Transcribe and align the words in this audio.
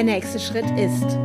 Der 0.00 0.06
nächste 0.06 0.38
Schritt 0.38 0.64
ist, 0.78 1.18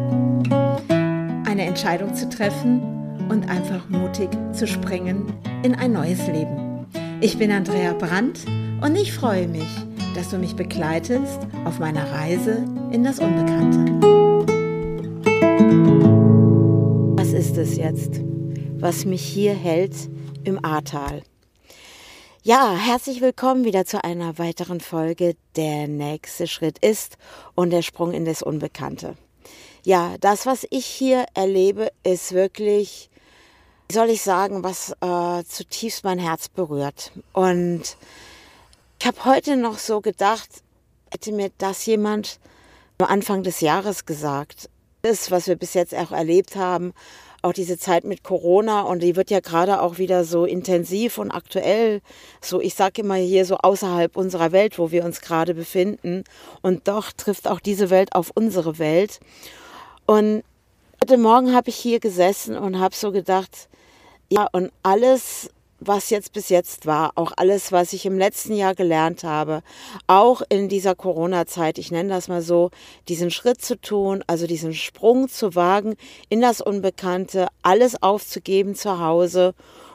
eine 0.50 1.64
Entscheidung 1.64 2.14
zu 2.14 2.28
treffen 2.28 2.82
und 3.30 3.48
einfach 3.48 3.88
mutig 3.88 4.28
zu 4.52 4.68
springen 4.68 5.32
in 5.64 5.76
ein 5.76 5.94
neues 5.94 6.28
Leben. 6.28 6.86
Ich 7.22 7.38
bin 7.38 7.54
Andrea 7.54 7.94
Brandt 7.94 8.42
und 8.82 8.98
ich 8.98 9.14
freue 9.14 9.48
mich, 9.48 9.70
dass 10.14 10.32
du 10.32 10.38
mich 10.38 10.58
begleitest 10.58 11.40
auf 11.64 11.80
meiner 11.80 12.12
Reise 12.12 12.66
in 12.92 13.06
das 13.06 13.20
Unbekannte. 13.20 13.80
Was 17.16 17.32
ist 17.32 17.58
es 17.58 17.78
jetzt, 17.78 18.20
was 18.74 19.06
mich 19.06 19.22
hier 19.22 19.54
hält 19.54 19.96
im 20.44 20.60
Ahrtal? 20.66 21.22
Ja, 22.48 22.76
herzlich 22.76 23.22
willkommen 23.22 23.66
wieder 23.66 23.86
zu 23.86 24.04
einer 24.04 24.38
weiteren 24.38 24.80
Folge. 24.80 25.36
Der 25.56 25.88
nächste 25.88 26.46
Schritt 26.46 26.78
ist 26.78 27.18
und 27.56 27.72
der 27.72 27.82
Sprung 27.82 28.14
in 28.14 28.24
das 28.24 28.44
Unbekannte. 28.44 29.18
Ja, 29.84 30.16
das, 30.20 30.46
was 30.46 30.68
ich 30.70 30.86
hier 30.86 31.26
erlebe, 31.34 31.92
ist 32.04 32.34
wirklich, 32.34 33.10
wie 33.90 33.96
soll 33.96 34.12
ich 34.12 34.22
sagen, 34.22 34.64
was 34.64 34.92
äh, 35.02 35.44
zutiefst 35.44 36.04
mein 36.04 36.20
Herz 36.20 36.48
berührt. 36.48 37.14
Und 37.34 37.98
ich 39.00 39.08
habe 39.08 39.26
heute 39.26 39.58
noch 39.58 39.80
so 39.80 40.00
gedacht, 40.00 40.50
hätte 41.10 41.32
mir 41.32 41.50
das 41.58 41.84
jemand 41.88 42.40
am 43.00 43.08
Anfang 43.08 43.42
des 43.42 43.60
Jahres 43.60 44.06
gesagt. 44.06 44.70
Das, 45.02 45.32
was 45.32 45.48
wir 45.48 45.56
bis 45.56 45.74
jetzt 45.74 45.96
auch 45.96 46.12
erlebt 46.12 46.56
haben, 46.56 46.94
auch 47.46 47.54
diese 47.54 47.78
Zeit 47.78 48.04
mit 48.04 48.24
Corona 48.24 48.82
und 48.82 49.04
die 49.04 49.16
wird 49.16 49.30
ja 49.30 49.40
gerade 49.40 49.82
auch 49.82 49.98
wieder 50.00 50.26
so 50.26 50.46
intensiv 50.46 51.18
und 51.18 51.32
aktuell, 51.32 52.02
so 52.42 52.60
ich 52.60 52.74
sage 52.74 53.02
immer 53.02 53.16
hier 53.16 53.46
so 53.46 53.58
außerhalb 53.58 54.18
unserer 54.18 54.52
Welt, 54.52 54.80
wo 54.80 54.92
wir 54.92 55.06
uns 55.06 55.22
gerade 55.22 55.54
befinden 55.54 56.24
und 56.62 56.88
doch 56.88 57.12
trifft 57.12 57.48
auch 57.48 57.60
diese 57.60 57.90
Welt 57.90 58.14
auf 58.14 58.32
unsere 58.34 58.80
Welt. 58.80 59.20
Und 60.08 60.44
heute 61.04 61.18
Morgen 61.18 61.54
habe 61.54 61.70
ich 61.70 61.76
hier 61.76 62.00
gesessen 62.00 62.58
und 62.58 62.80
habe 62.80 62.96
so 62.96 63.12
gedacht, 63.12 63.70
ja, 64.30 64.48
und 64.52 64.72
alles, 64.82 65.52
was 65.80 66.10
jetzt 66.10 66.34
bis 66.34 66.50
jetzt 66.50 66.86
war, 66.86 67.12
auch 67.16 67.32
alles, 67.36 67.72
was 67.72 67.94
ich 67.94 68.06
im 68.06 68.18
letzten 68.18 68.56
Jahr 68.56 68.76
gelernt 68.76 69.24
habe, 69.24 69.62
auch 70.08 70.42
in 70.50 70.70
dieser 70.70 70.96
Corona-Zeit, 70.96 71.78
ich 71.78 71.92
nenne 71.92 72.10
das 72.10 72.28
mal 72.28 72.42
so, 72.42 72.72
diesen 73.08 73.32
Schritt 73.32 73.62
zu 73.62 73.80
tun, 73.80 74.24
also 74.28 74.48
diesen 74.48 74.74
Sprung 74.74 75.30
zu 75.30 75.56
wagen 75.56 75.96
in 76.30 76.42
das 76.42 76.62
Unbekannte, 76.62 77.48
alles 77.62 78.02
aufzugeben 78.02 78.76
zu 78.76 79.00
Hause 79.00 79.54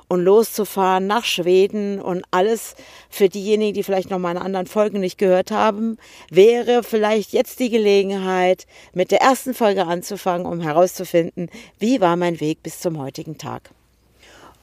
und 0.08 0.24
loszufahren 0.24 1.06
nach 1.06 1.24
Schweden 1.24 2.00
und 2.00 2.24
alles 2.32 2.74
für 3.08 3.28
diejenigen, 3.28 3.74
die 3.74 3.84
vielleicht 3.84 4.10
noch 4.10 4.18
meine 4.18 4.42
anderen 4.42 4.66
Folgen 4.66 5.00
nicht 5.00 5.18
gehört 5.18 5.52
haben, 5.52 5.98
wäre 6.30 6.82
vielleicht 6.82 7.32
jetzt 7.32 7.60
die 7.60 7.70
Gelegenheit, 7.70 8.66
mit 8.92 9.12
der 9.12 9.20
ersten 9.20 9.54
Folge 9.54 9.86
anzufangen, 9.86 10.46
um 10.46 10.60
herauszufinden, 10.60 11.48
wie 11.78 12.00
war 12.00 12.16
mein 12.16 12.40
Weg 12.40 12.62
bis 12.62 12.80
zum 12.80 12.98
heutigen 12.98 13.38
Tag. 13.38 13.70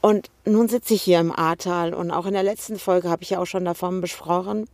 Und 0.01 0.29
nun 0.45 0.67
sitze 0.69 0.93
ich 0.93 1.01
hier 1.01 1.19
im 1.19 1.31
Ahrtal 1.31 1.93
und 1.93 2.11
auch 2.11 2.25
in 2.25 2.33
der 2.33 2.43
letzten 2.43 2.79
Folge 2.79 3.09
habe 3.09 3.23
ich 3.23 3.31
ja 3.31 3.39
auch 3.39 3.45
schon 3.45 3.65
davon 3.65 4.01
besprochen. 4.01 4.67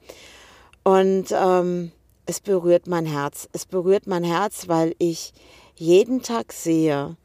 Und 0.84 1.28
ähm, 1.32 1.92
es 2.26 2.40
berührt 2.40 2.88
mein 2.88 3.06
Herz. 3.06 3.48
Es 3.54 3.66
berührt 3.66 4.08
mein 4.08 4.24
Herz, 4.24 4.68
weil 4.68 4.96
ich 5.00 5.34
jeden 5.76 6.22
Tag 6.22 6.54
sehe, 6.54 7.16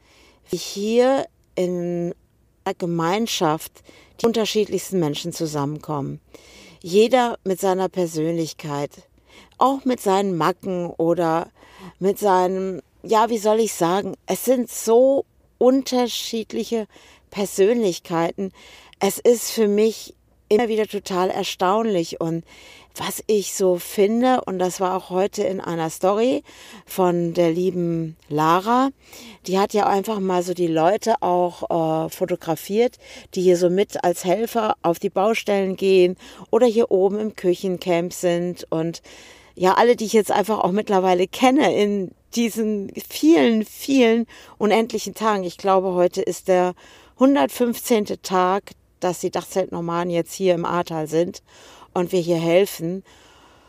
wie 0.49 0.57
hier 0.57 1.25
in 1.55 2.13
einer 2.63 2.75
Gemeinschaft 2.75 3.83
die 4.21 4.25
unterschiedlichsten 4.25 4.99
Menschen 4.99 5.33
zusammenkommen. 5.33 6.19
Jeder 6.81 7.37
mit 7.43 7.59
seiner 7.59 7.89
Persönlichkeit, 7.89 8.91
auch 9.57 9.85
mit 9.85 9.99
seinen 9.99 10.37
Macken 10.37 10.87
oder 10.87 11.49
mit 11.99 12.17
seinem, 12.17 12.81
ja, 13.03 13.29
wie 13.29 13.37
soll 13.37 13.59
ich 13.59 13.73
sagen, 13.73 14.15
es 14.25 14.45
sind 14.45 14.69
so 14.69 15.25
unterschiedliche 15.57 16.87
Persönlichkeiten. 17.29 18.51
Es 18.99 19.19
ist 19.19 19.51
für 19.51 19.67
mich 19.67 20.15
immer 20.49 20.67
wieder 20.67 20.87
total 20.87 21.29
erstaunlich 21.29 22.19
und 22.19 22.43
was 22.95 23.23
ich 23.27 23.53
so 23.53 23.77
finde, 23.77 24.41
und 24.45 24.59
das 24.59 24.81
war 24.81 24.97
auch 24.97 25.09
heute 25.09 25.43
in 25.43 25.61
einer 25.61 25.89
Story 25.89 26.43
von 26.85 27.33
der 27.33 27.51
lieben 27.51 28.17
Lara, 28.27 28.89
die 29.47 29.57
hat 29.57 29.73
ja 29.73 29.85
einfach 29.87 30.19
mal 30.19 30.43
so 30.43 30.53
die 30.53 30.67
Leute 30.67 31.21
auch 31.21 32.05
äh, 32.05 32.09
fotografiert, 32.09 32.97
die 33.35 33.41
hier 33.41 33.57
so 33.57 33.69
mit 33.69 34.03
als 34.03 34.25
Helfer 34.25 34.75
auf 34.81 34.99
die 34.99 35.11
Baustellen 35.11 35.77
gehen 35.77 36.17
oder 36.49 36.65
hier 36.65 36.91
oben 36.91 37.19
im 37.19 37.35
Küchencamp 37.35 38.11
sind 38.11 38.65
und 38.69 39.01
ja, 39.55 39.73
alle, 39.73 39.95
die 39.95 40.05
ich 40.05 40.13
jetzt 40.13 40.31
einfach 40.31 40.59
auch 40.59 40.71
mittlerweile 40.71 41.27
kenne 41.27 41.75
in 41.75 42.11
diesen 42.35 42.91
vielen, 43.09 43.65
vielen 43.65 44.25
unendlichen 44.57 45.13
Tagen. 45.15 45.43
Ich 45.43 45.57
glaube, 45.57 45.93
heute 45.93 46.21
ist 46.21 46.47
der 46.47 46.75
115. 47.19 48.21
Tag, 48.23 48.71
dass 49.01 49.19
die 49.19 49.29
Dachzeltnomaden 49.29 50.09
jetzt 50.09 50.33
hier 50.33 50.55
im 50.55 50.63
Ahrtal 50.63 51.07
sind 51.07 51.43
und 51.93 52.13
wir 52.13 52.21
hier 52.21 52.37
helfen. 52.37 53.03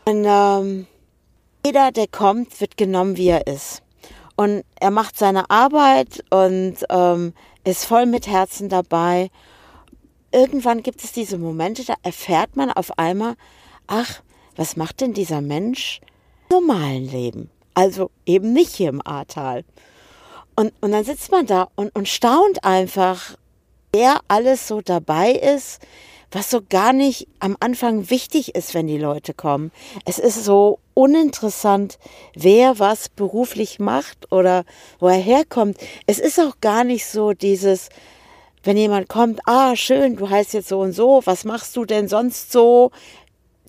Und 0.05 0.25
ähm, 0.25 0.87
jeder, 1.65 1.91
der 1.91 2.07
kommt, 2.07 2.59
wird 2.61 2.77
genommen, 2.77 3.17
wie 3.17 3.27
er 3.27 3.47
ist. 3.47 3.83
Und 4.37 4.63
er 4.79 4.89
macht 4.89 5.17
seine 5.17 5.49
Arbeit 5.49 6.23
und 6.29 6.77
ähm, 6.89 7.33
ist 7.65 7.85
voll 7.85 8.05
mit 8.05 8.25
Herzen 8.25 8.69
dabei. 8.69 9.29
Irgendwann 10.31 10.81
gibt 10.81 11.03
es 11.03 11.11
diese 11.11 11.37
Momente, 11.37 11.83
da 11.83 11.95
erfährt 12.03 12.55
man 12.55 12.71
auf 12.71 12.97
einmal, 12.97 13.35
ach, 13.87 14.21
was 14.55 14.77
macht 14.77 15.01
denn 15.01 15.13
dieser 15.13 15.41
Mensch 15.41 15.99
im 16.49 16.57
normalen 16.57 17.05
Leben? 17.05 17.49
Also 17.73 18.11
eben 18.25 18.53
nicht 18.53 18.75
hier 18.75 18.89
im 18.89 19.05
Ahrtal. 19.05 19.65
Und, 20.55 20.73
und 20.81 20.91
dann 20.91 21.03
sitzt 21.03 21.31
man 21.31 21.45
da 21.45 21.67
und, 21.75 21.93
und 21.95 22.07
staunt 22.07 22.63
einfach, 22.63 23.35
wer 23.91 24.19
alles 24.27 24.67
so 24.67 24.81
dabei 24.81 25.31
ist, 25.31 25.79
was 26.31 26.49
so 26.49 26.61
gar 26.67 26.93
nicht 26.93 27.27
am 27.39 27.57
Anfang 27.59 28.09
wichtig 28.09 28.55
ist, 28.55 28.73
wenn 28.73 28.87
die 28.87 28.97
Leute 28.97 29.33
kommen. 29.33 29.71
Es 30.05 30.17
ist 30.17 30.43
so 30.45 30.79
uninteressant, 30.93 31.99
wer 32.33 32.79
was 32.79 33.09
beruflich 33.09 33.79
macht 33.79 34.31
oder 34.31 34.63
wo 34.99 35.07
er 35.07 35.17
herkommt. 35.17 35.77
Es 36.07 36.19
ist 36.19 36.39
auch 36.39 36.61
gar 36.61 36.85
nicht 36.85 37.05
so 37.05 37.33
dieses, 37.33 37.89
wenn 38.63 38.77
jemand 38.77 39.09
kommt, 39.09 39.41
ah, 39.45 39.75
schön, 39.75 40.15
du 40.15 40.29
heißt 40.29 40.53
jetzt 40.53 40.69
so 40.69 40.79
und 40.79 40.93
so, 40.93 41.21
was 41.25 41.43
machst 41.43 41.75
du 41.75 41.83
denn 41.85 42.07
sonst 42.07 42.51
so? 42.51 42.91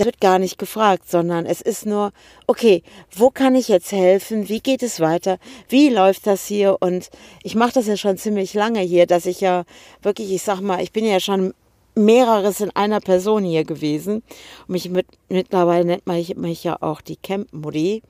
Das 0.03 0.07
wird 0.07 0.21
gar 0.21 0.41
nicht 0.41 0.59
gefragt, 0.59 1.09
sondern 1.09 1.47
es 1.47 1.61
ist 1.61 1.87
nur, 1.87 2.11
okay, 2.49 2.83
wo 3.15 3.31
kann 3.31 3.55
ich 3.55 3.69
jetzt 3.69 3.93
helfen? 3.93 4.49
Wie 4.49 4.59
geht 4.59 4.83
es 4.83 4.99
weiter? 4.99 5.39
Wie 5.69 5.91
läuft 5.91 6.27
das 6.27 6.45
hier? 6.45 6.77
Und 6.81 7.09
ich 7.45 7.55
mache 7.55 7.75
das 7.75 7.87
ja 7.87 7.97
schon 7.97 8.19
ziemlich 8.19 8.53
lange 8.53 8.81
hier, 8.81 9.07
dass 9.07 9.27
ich 9.27 9.41
ja 9.41 9.63
wirklich, 10.03 10.33
ich 10.33 10.43
sag 10.43 10.61
mal, 10.61 10.83
ich 10.83 10.91
bin 10.91 11.05
ja 11.05 11.21
schon 11.21 11.55
mehreres 11.95 12.61
in 12.61 12.75
einer 12.75 12.99
Person 12.99 13.45
hier 13.45 13.63
gewesen. 13.63 14.25
Und 14.67 14.71
mich 14.71 14.91
mit, 14.91 15.07
mittlerweile 15.29 15.85
nennt 15.85 16.09
man 16.09 16.21
mich 16.35 16.65
ja 16.65 16.79
auch 16.81 17.01
die 17.01 17.15
Camp-Mutti. 17.15 18.03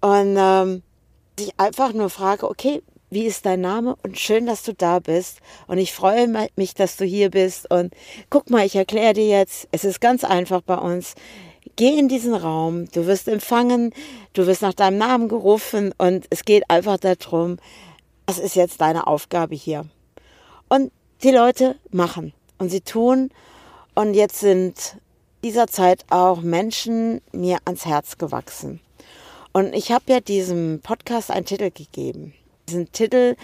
Und 0.00 0.36
ähm, 0.38 0.82
ich 1.38 1.52
einfach 1.58 1.92
nur 1.92 2.08
frage, 2.08 2.48
okay, 2.48 2.82
wie 3.12 3.26
ist 3.26 3.44
dein 3.44 3.60
Name 3.60 3.94
und 4.02 4.18
schön, 4.18 4.46
dass 4.46 4.62
du 4.62 4.72
da 4.72 4.98
bist. 4.98 5.40
Und 5.66 5.76
ich 5.76 5.92
freue 5.92 6.28
mich, 6.56 6.74
dass 6.74 6.96
du 6.96 7.04
hier 7.04 7.30
bist. 7.30 7.70
Und 7.70 7.92
guck 8.30 8.48
mal, 8.48 8.64
ich 8.64 8.74
erkläre 8.74 9.12
dir 9.12 9.28
jetzt, 9.28 9.68
es 9.70 9.84
ist 9.84 10.00
ganz 10.00 10.24
einfach 10.24 10.62
bei 10.62 10.76
uns. 10.76 11.14
Geh 11.76 11.98
in 11.98 12.08
diesen 12.08 12.34
Raum, 12.34 12.90
du 12.92 13.06
wirst 13.06 13.28
empfangen, 13.28 13.92
du 14.32 14.46
wirst 14.46 14.62
nach 14.62 14.72
deinem 14.72 14.96
Namen 14.96 15.28
gerufen 15.28 15.92
und 15.98 16.26
es 16.30 16.44
geht 16.44 16.68
einfach 16.70 16.96
darum, 16.96 17.58
das 18.24 18.38
ist 18.38 18.56
jetzt 18.56 18.80
deine 18.80 19.06
Aufgabe 19.06 19.54
hier. 19.54 19.84
Und 20.70 20.90
die 21.22 21.30
Leute 21.30 21.76
machen 21.90 22.32
und 22.58 22.70
sie 22.70 22.80
tun. 22.80 23.30
Und 23.94 24.14
jetzt 24.14 24.40
sind 24.40 24.96
dieser 25.44 25.66
Zeit 25.66 26.06
auch 26.08 26.40
Menschen 26.40 27.20
mir 27.32 27.58
ans 27.66 27.84
Herz 27.84 28.16
gewachsen. 28.16 28.80
Und 29.52 29.74
ich 29.74 29.92
habe 29.92 30.04
ja 30.06 30.20
diesem 30.20 30.80
Podcast 30.82 31.30
einen 31.30 31.44
Titel 31.44 31.70
gegeben 31.70 32.32
diesen 32.68 32.90
Titel. 32.92 33.36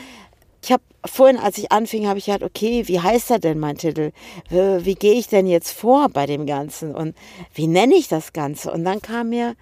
Ich 0.62 0.73
habe 0.73 0.82
vorhin, 1.06 1.37
als 1.37 1.59
ich 1.59 1.70
anfing, 1.73 2.06
habe 2.06 2.19
ich 2.19 2.26
gedacht, 2.26 2.43
okay, 2.43 2.88
wie 2.88 3.00
heißt 3.00 3.31
er 3.31 3.38
denn 3.38 3.59
mein 3.59 3.79
Titel? 3.79 4.12
Wie 4.50 4.94
gehe 4.94 5.15
ich 5.15 5.29
denn 5.29 5.47
jetzt 5.47 5.73
vor 5.73 6.09
bei 6.09 6.26
dem 6.26 6.47
Ganzen? 6.47 6.94
Und 6.94 7.17
wie 7.55 7.67
nenne 7.67 7.94
ich 7.94 8.09
das 8.09 8.32
Ganze? 8.32 8.73
Und 8.73 8.85
dann 8.85 9.00
kam 9.00 9.31
mir, 9.31 9.55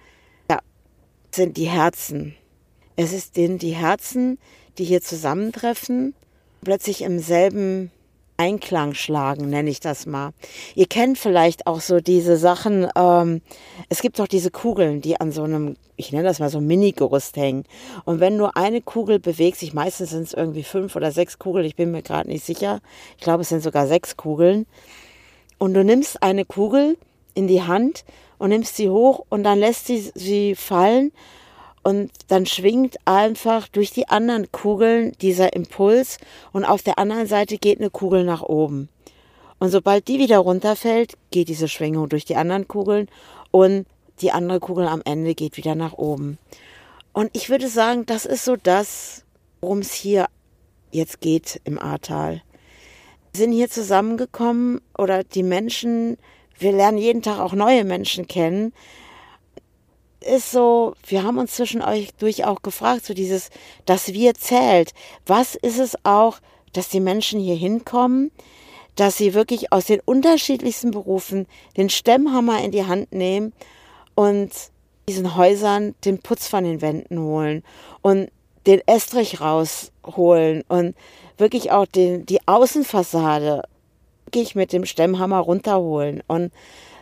ja, 0.49 0.59
sind 1.31 1.57
die 1.57 1.69
Herzen. 1.69 2.35
Es 2.95 3.13
ist 3.13 3.37
den, 3.37 3.59
die 3.59 3.75
Herzen, 3.75 4.39
die 4.77 4.83
hier 4.83 5.01
zusammentreffen, 5.01 6.15
plötzlich 6.63 7.03
im 7.03 7.19
selben 7.19 7.91
Einklang 8.37 8.93
schlagen, 8.93 9.49
nenne 9.49 9.69
ich 9.69 9.79
das 9.79 10.05
mal. 10.05 10.31
Ihr 10.75 10.87
kennt 10.87 11.17
vielleicht 11.17 11.67
auch 11.67 11.81
so 11.81 11.99
diese 11.99 12.37
Sachen, 12.37 12.87
ähm, 12.95 13.41
es 13.89 14.01
gibt 14.01 14.21
auch 14.21 14.27
diese 14.27 14.51
Kugeln, 14.51 15.01
die 15.01 15.19
an 15.19 15.31
so 15.31 15.43
einem, 15.43 15.75
ich 15.95 16.11
nenne 16.11 16.23
das 16.23 16.39
mal 16.39 16.49
so 16.49 16.61
Mini-Gerüst 16.61 17.35
hängen. 17.35 17.65
Und 18.05 18.19
wenn 18.19 18.37
nur 18.37 18.55
eine 18.55 18.81
Kugel 18.81 19.19
bewegt 19.19 19.57
sich, 19.57 19.73
meistens 19.73 20.11
sind 20.11 20.23
es 20.23 20.33
irgendwie 20.33 20.63
fünf 20.63 20.95
oder 20.95 21.11
sechs 21.11 21.39
Kugeln, 21.39 21.65
ich 21.65 21.75
bin 21.75 21.91
mir 21.91 22.03
gerade 22.03 22.29
nicht 22.29 22.45
sicher, 22.45 22.79
ich 23.17 23.23
glaube 23.23 23.41
es 23.41 23.49
sind 23.49 23.63
sogar 23.63 23.87
sechs 23.87 24.17
Kugeln. 24.17 24.67
Und 25.57 25.73
du 25.73 25.83
nimmst 25.83 26.21
eine 26.21 26.45
Kugel 26.45 26.97
in 27.33 27.47
die 27.47 27.63
Hand 27.63 28.05
und 28.37 28.49
nimmst 28.49 28.75
sie 28.75 28.89
hoch 28.89 29.25
und 29.29 29.43
dann 29.43 29.59
lässt 29.59 29.87
sie 29.87 30.11
sie 30.13 30.55
fallen 30.55 31.11
Und 31.87 32.11
dann 32.27 32.45
schwingt 32.45 32.97
einfach 33.05 33.69
durch 33.69 33.91
die 33.91 34.09
anderen 34.09 34.51
Kugeln 34.51 35.13
dieser 35.21 35.53
Impuls 35.53 36.17
und 36.51 36.65
auf 36.65 36.81
der 36.81 36.99
anderen 36.99 37.27
Seite 37.27 37.57
geht 37.57 37.79
eine 37.79 37.89
Kugel 37.89 38.25
nach 38.25 38.41
oben. 38.41 38.89
Und 39.57 39.69
sobald 39.69 40.09
die 40.09 40.19
wieder 40.19 40.39
runterfällt, 40.39 41.13
geht 41.31 41.47
diese 41.47 41.69
Schwingung 41.69 42.09
durch 42.09 42.25
die 42.25 42.35
anderen 42.35 42.67
Kugeln 42.67 43.07
und 43.51 43.85
die 44.19 44.33
andere 44.33 44.59
Kugel 44.59 44.85
am 44.85 45.01
Ende 45.05 45.33
geht 45.33 45.55
wieder 45.55 45.75
nach 45.75 45.93
oben. 45.93 46.37
Und 47.13 47.29
ich 47.31 47.49
würde 47.49 47.69
sagen, 47.69 48.05
das 48.05 48.25
ist 48.25 48.43
so 48.43 48.57
das, 48.57 49.23
worum 49.61 49.79
es 49.79 49.93
hier 49.93 50.27
jetzt 50.91 51.21
geht 51.21 51.61
im 51.63 51.79
Ahrtal. 51.79 52.41
Wir 53.31 53.39
sind 53.39 53.53
hier 53.53 53.69
zusammengekommen 53.69 54.81
oder 54.97 55.23
die 55.23 55.43
Menschen, 55.43 56.17
wir 56.59 56.73
lernen 56.73 56.97
jeden 56.97 57.21
Tag 57.21 57.39
auch 57.39 57.53
neue 57.53 57.85
Menschen 57.85 58.27
kennen. 58.27 58.73
Ist 60.19 60.51
so, 60.51 60.95
wir 61.05 61.23
haben 61.23 61.37
uns 61.37 61.53
zwischen 61.55 61.81
euch 61.81 62.13
durch 62.15 62.43
auch 62.45 62.61
gefragt, 62.61 63.05
so 63.05 63.13
dieses, 63.13 63.49
dass 63.85 64.13
wir 64.13 64.33
zählt. 64.33 64.93
Was 65.25 65.55
ist 65.55 65.79
es 65.79 65.95
auch, 66.03 66.39
dass 66.73 66.89
die 66.89 66.99
Menschen 66.99 67.39
hier 67.39 67.55
hinkommen, 67.55 68.31
dass 68.95 69.17
sie 69.17 69.33
wirklich 69.33 69.71
aus 69.71 69.85
den 69.85 69.99
unterschiedlichsten 69.99 70.91
Berufen 70.91 71.45
den 71.77 71.89
Stemmhammer 71.89 72.63
in 72.63 72.71
die 72.71 72.85
Hand 72.85 73.11
nehmen 73.11 73.53
und 74.15 74.51
diesen 75.07 75.35
Häusern 75.35 75.95
den 76.03 76.19
Putz 76.19 76.47
von 76.47 76.63
den 76.63 76.81
Wänden 76.81 77.19
holen 77.19 77.63
und 78.01 78.29
den 78.65 78.81
Estrich 78.87 79.39
rausholen 79.39 80.63
und 80.67 80.95
wirklich 81.37 81.71
auch 81.71 81.85
den, 81.85 82.25
die 82.25 82.45
Außenfassade 82.47 83.63
wirklich 84.25 84.55
mit 84.55 84.73
dem 84.73 84.85
Stemmhammer 84.85 85.39
runterholen 85.39 86.21
und 86.27 86.51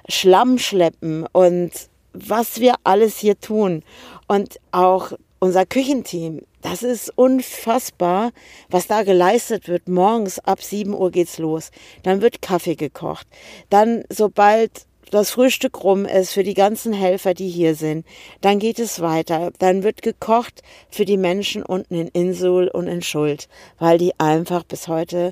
Schlamm 0.08 0.60
schleppen 0.60 1.26
und 1.32 1.72
was 2.16 2.60
wir 2.60 2.76
alles 2.84 3.18
hier 3.18 3.40
tun. 3.40 3.84
Und 4.28 4.60
auch 4.72 5.12
unser 5.40 5.66
Küchenteam, 5.66 6.42
das 6.62 6.82
ist 6.82 7.16
unfassbar, 7.16 8.32
was 8.70 8.88
da 8.88 9.04
geleistet 9.04 9.68
wird. 9.68 9.88
Morgens 9.88 10.40
ab 10.40 10.64
7 10.64 10.94
Uhr 10.94 11.12
geht's 11.12 11.38
los. 11.38 11.72
Dann 12.04 12.22
wird 12.22 12.42
Kaffee 12.42 12.76
gekocht. 12.76 13.28
Dann, 13.70 14.04
sobald 14.10 14.88
das 15.12 15.32
Frühstück 15.32 15.84
rum 15.84 16.06
ist 16.06 16.34
für 16.34 16.44
die 16.44 16.56
ganzen 16.56 16.92
Helfer, 16.92 17.34
die 17.34 17.50
hier 17.50 17.76
sind. 17.76 18.06
Dann 18.42 18.58
geht 18.60 18.80
es 18.80 19.02
weiter. 19.02 19.52
Dann 19.60 19.84
wird 19.84 20.02
gekocht 20.02 20.62
für 20.90 21.06
die 21.06 21.18
Menschen 21.18 21.64
unten 21.64 21.96
in 21.96 22.08
Insul 22.08 22.68
und 22.68 22.88
in 22.88 23.04
Schuld, 23.04 23.48
weil 23.78 23.98
die 23.98 24.20
einfach 24.20 24.64
bis 24.64 24.88
heute 24.88 25.32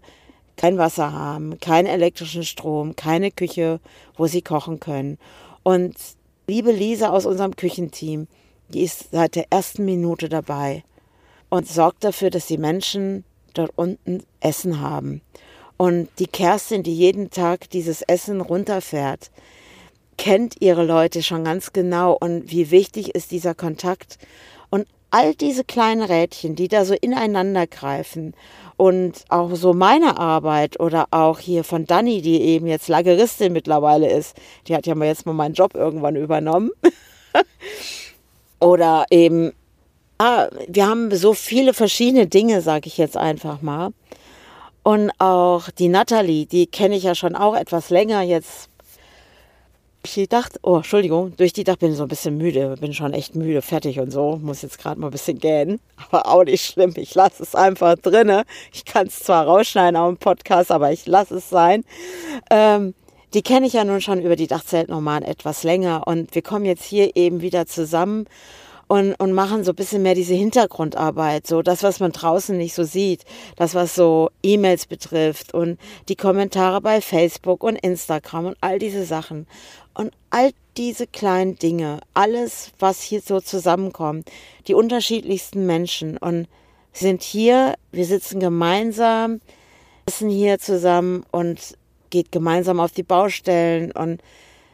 kein 0.56 0.78
Wasser 0.78 1.12
haben, 1.12 1.60
keinen 1.60 1.88
elektrischen 1.88 2.44
Strom, 2.44 2.96
keine 2.96 3.32
Küche, 3.32 3.80
wo 4.16 4.28
sie 4.28 4.44
kochen 4.44 4.80
können. 4.80 5.18
Und 5.64 5.96
liebe 6.48 6.72
Lisa 6.72 7.10
aus 7.10 7.26
unserem 7.26 7.56
Küchenteam, 7.56 8.28
die 8.70 8.84
ist 8.84 9.12
seit 9.12 9.36
der 9.36 9.46
ersten 9.50 9.86
Minute 9.86 10.30
dabei 10.30 10.84
und 11.50 11.68
sorgt 11.68 12.04
dafür, 12.04 12.30
dass 12.30 12.48
die 12.48 12.58
Menschen 12.58 13.24
dort 13.54 13.72
unten 13.76 14.24
Essen 14.40 14.80
haben. 14.80 15.22
Und 15.78 16.10
die 16.20 16.28
Kerstin, 16.28 16.84
die 16.84 16.96
jeden 16.96 17.30
Tag 17.30 17.70
dieses 17.70 18.02
Essen 18.04 18.42
runterfährt, 18.42 19.32
kennt 20.18 20.62
ihre 20.62 20.86
Leute 20.86 21.24
schon 21.24 21.44
ganz 21.44 21.74
genau 21.74 22.14
und 22.14 22.52
wie 22.52 22.72
wichtig 22.72 23.16
ist 23.16 23.32
dieser 23.32 23.56
Kontakt. 23.56 24.18
Und 24.70 24.88
all 25.14 25.36
diese 25.36 25.64
kleinen 25.64 26.02
Rädchen, 26.02 26.56
die 26.56 26.68
da 26.68 26.86
so 26.86 26.96
ineinander 26.96 27.68
greifen 27.68 28.34
und 28.78 29.24
auch 29.30 29.54
so 29.54 29.72
meine 29.74 30.18
Arbeit 30.18 30.80
oder 30.80 31.06
auch 31.12 31.38
hier 31.38 31.64
von 31.64 31.86
Dani, 31.86 32.24
die 32.24 32.42
eben 32.42 32.66
jetzt 32.66 32.88
Lageristin 32.88 33.54
mittlerweile 33.54 34.10
ist, 34.12 34.36
die 34.68 34.76
hat 34.76 34.88
ja 34.88 34.96
mal 34.96 35.06
jetzt 35.06 35.28
mal 35.28 35.34
meinen 35.34 35.54
Job 35.54 35.76
irgendwann 35.76 36.16
übernommen. 36.16 36.72
oder 38.60 39.06
eben, 39.12 39.54
ah, 40.18 40.48
wir 40.68 40.88
haben 40.88 41.16
so 41.16 41.36
viele 41.36 41.76
verschiedene 41.76 42.26
Dinge, 42.26 42.62
sage 42.62 42.88
ich 42.88 42.98
jetzt 42.98 43.16
einfach 43.16 43.62
mal. 43.62 43.92
Und 44.82 45.12
auch 45.20 45.70
die 45.70 45.90
Natalie, 45.90 46.48
die 46.48 46.66
kenne 46.66 46.96
ich 46.96 47.04
ja 47.04 47.14
schon 47.14 47.36
auch 47.36 47.56
etwas 47.56 47.92
länger, 47.92 48.24
jetzt 48.24 48.70
gedacht, 50.04 50.60
oh, 50.64 50.78
Entschuldigung, 50.78 51.36
durch 51.38 51.54
die 51.54 51.64
Dach 51.64 51.78
bin 51.78 51.92
ich 51.92 51.98
so 51.98 52.04
ein 52.04 52.10
bisschen 52.10 52.38
müde, 52.38 52.76
bin 52.80 52.94
schon 52.94 53.14
echt 53.14 53.36
müde, 53.36 53.62
fertig 53.62 54.00
und 54.00 54.12
so, 54.12 54.40
muss 54.42 54.62
jetzt 54.62 54.78
gerade 54.78 55.00
mal 55.00 55.08
ein 55.08 55.12
bisschen 55.12 55.40
gähnen, 55.40 55.80
aber 56.10 56.28
auch 56.28 56.44
nicht 56.44 56.66
schlimm, 56.66 56.94
ich 56.96 57.16
lasse 57.16 57.42
es 57.42 57.56
einfach 57.56 57.96
drinne. 57.96 58.44
Ich 58.74 58.86
kann 58.86 59.08
es 59.08 59.20
zwar 59.20 59.46
rausschneiden 59.46 59.96
auf 59.96 60.10
dem 60.10 60.18
Podcast, 60.18 60.72
aber 60.72 60.92
ich 60.92 61.06
lasse 61.06 61.36
es 61.36 61.50
sein. 61.50 61.84
Ähm, 62.50 62.94
die 63.34 63.42
kenne 63.42 63.66
ich 63.66 63.74
ja 63.74 63.84
nun 63.84 64.02
schon 64.02 64.22
über 64.22 64.36
die 64.36 64.48
Dachzeltnomaden 64.48 65.28
etwas 65.28 65.64
länger 65.64 66.04
und 66.06 66.36
wir 66.36 66.44
kommen 66.44 66.66
jetzt 66.66 66.84
hier 66.84 67.16
eben 67.16 67.42
wieder 67.42 67.66
zusammen 67.66 68.26
und, 68.94 69.16
und 69.16 69.34
machen 69.34 69.64
so 69.64 69.72
ein 69.72 69.76
bisschen 69.76 70.04
mehr 70.04 70.14
diese 70.14 70.36
Hintergrundarbeit, 70.36 71.48
so 71.48 71.64
das, 71.64 71.82
was 71.82 72.00
man 72.00 72.12
draußen 72.12 72.56
nicht 72.56 72.76
so 72.76 72.84
sieht, 72.84 73.26
das, 73.56 73.74
was 73.74 73.96
so 73.96 74.30
E-Mails 74.44 74.86
betrifft 74.86 75.52
und 75.52 75.80
die 76.10 76.16
Kommentare 76.16 76.80
bei 76.80 77.02
Facebook 77.02 77.64
und 77.64 77.76
Instagram 77.78 78.46
und 78.46 78.58
all 78.62 78.78
diese 78.78 79.04
Sachen. 79.04 79.48
Und 79.96 80.12
all 80.30 80.52
diese 80.78 81.08
kleinen 81.08 81.56
Dinge, 81.56 82.02
alles, 82.14 82.72
was 82.78 83.02
hier 83.02 83.22
so 83.22 83.40
zusammenkommt, 83.40 84.30
die 84.68 84.76
unterschiedlichsten 84.76 85.66
Menschen 85.66 86.18
und 86.18 86.48
sind 86.92 87.24
hier, 87.24 87.74
wir 87.92 88.06
sitzen 88.06 88.40
gemeinsam, 88.40 89.42
essen 90.06 90.30
hier 90.30 90.60
zusammen 90.60 91.26
und 91.32 91.80
geht 92.12 92.32
gemeinsam 92.32 92.80
auf 92.80 92.92
die 92.92 93.02
Baustellen 93.02 93.92
und 93.92 94.22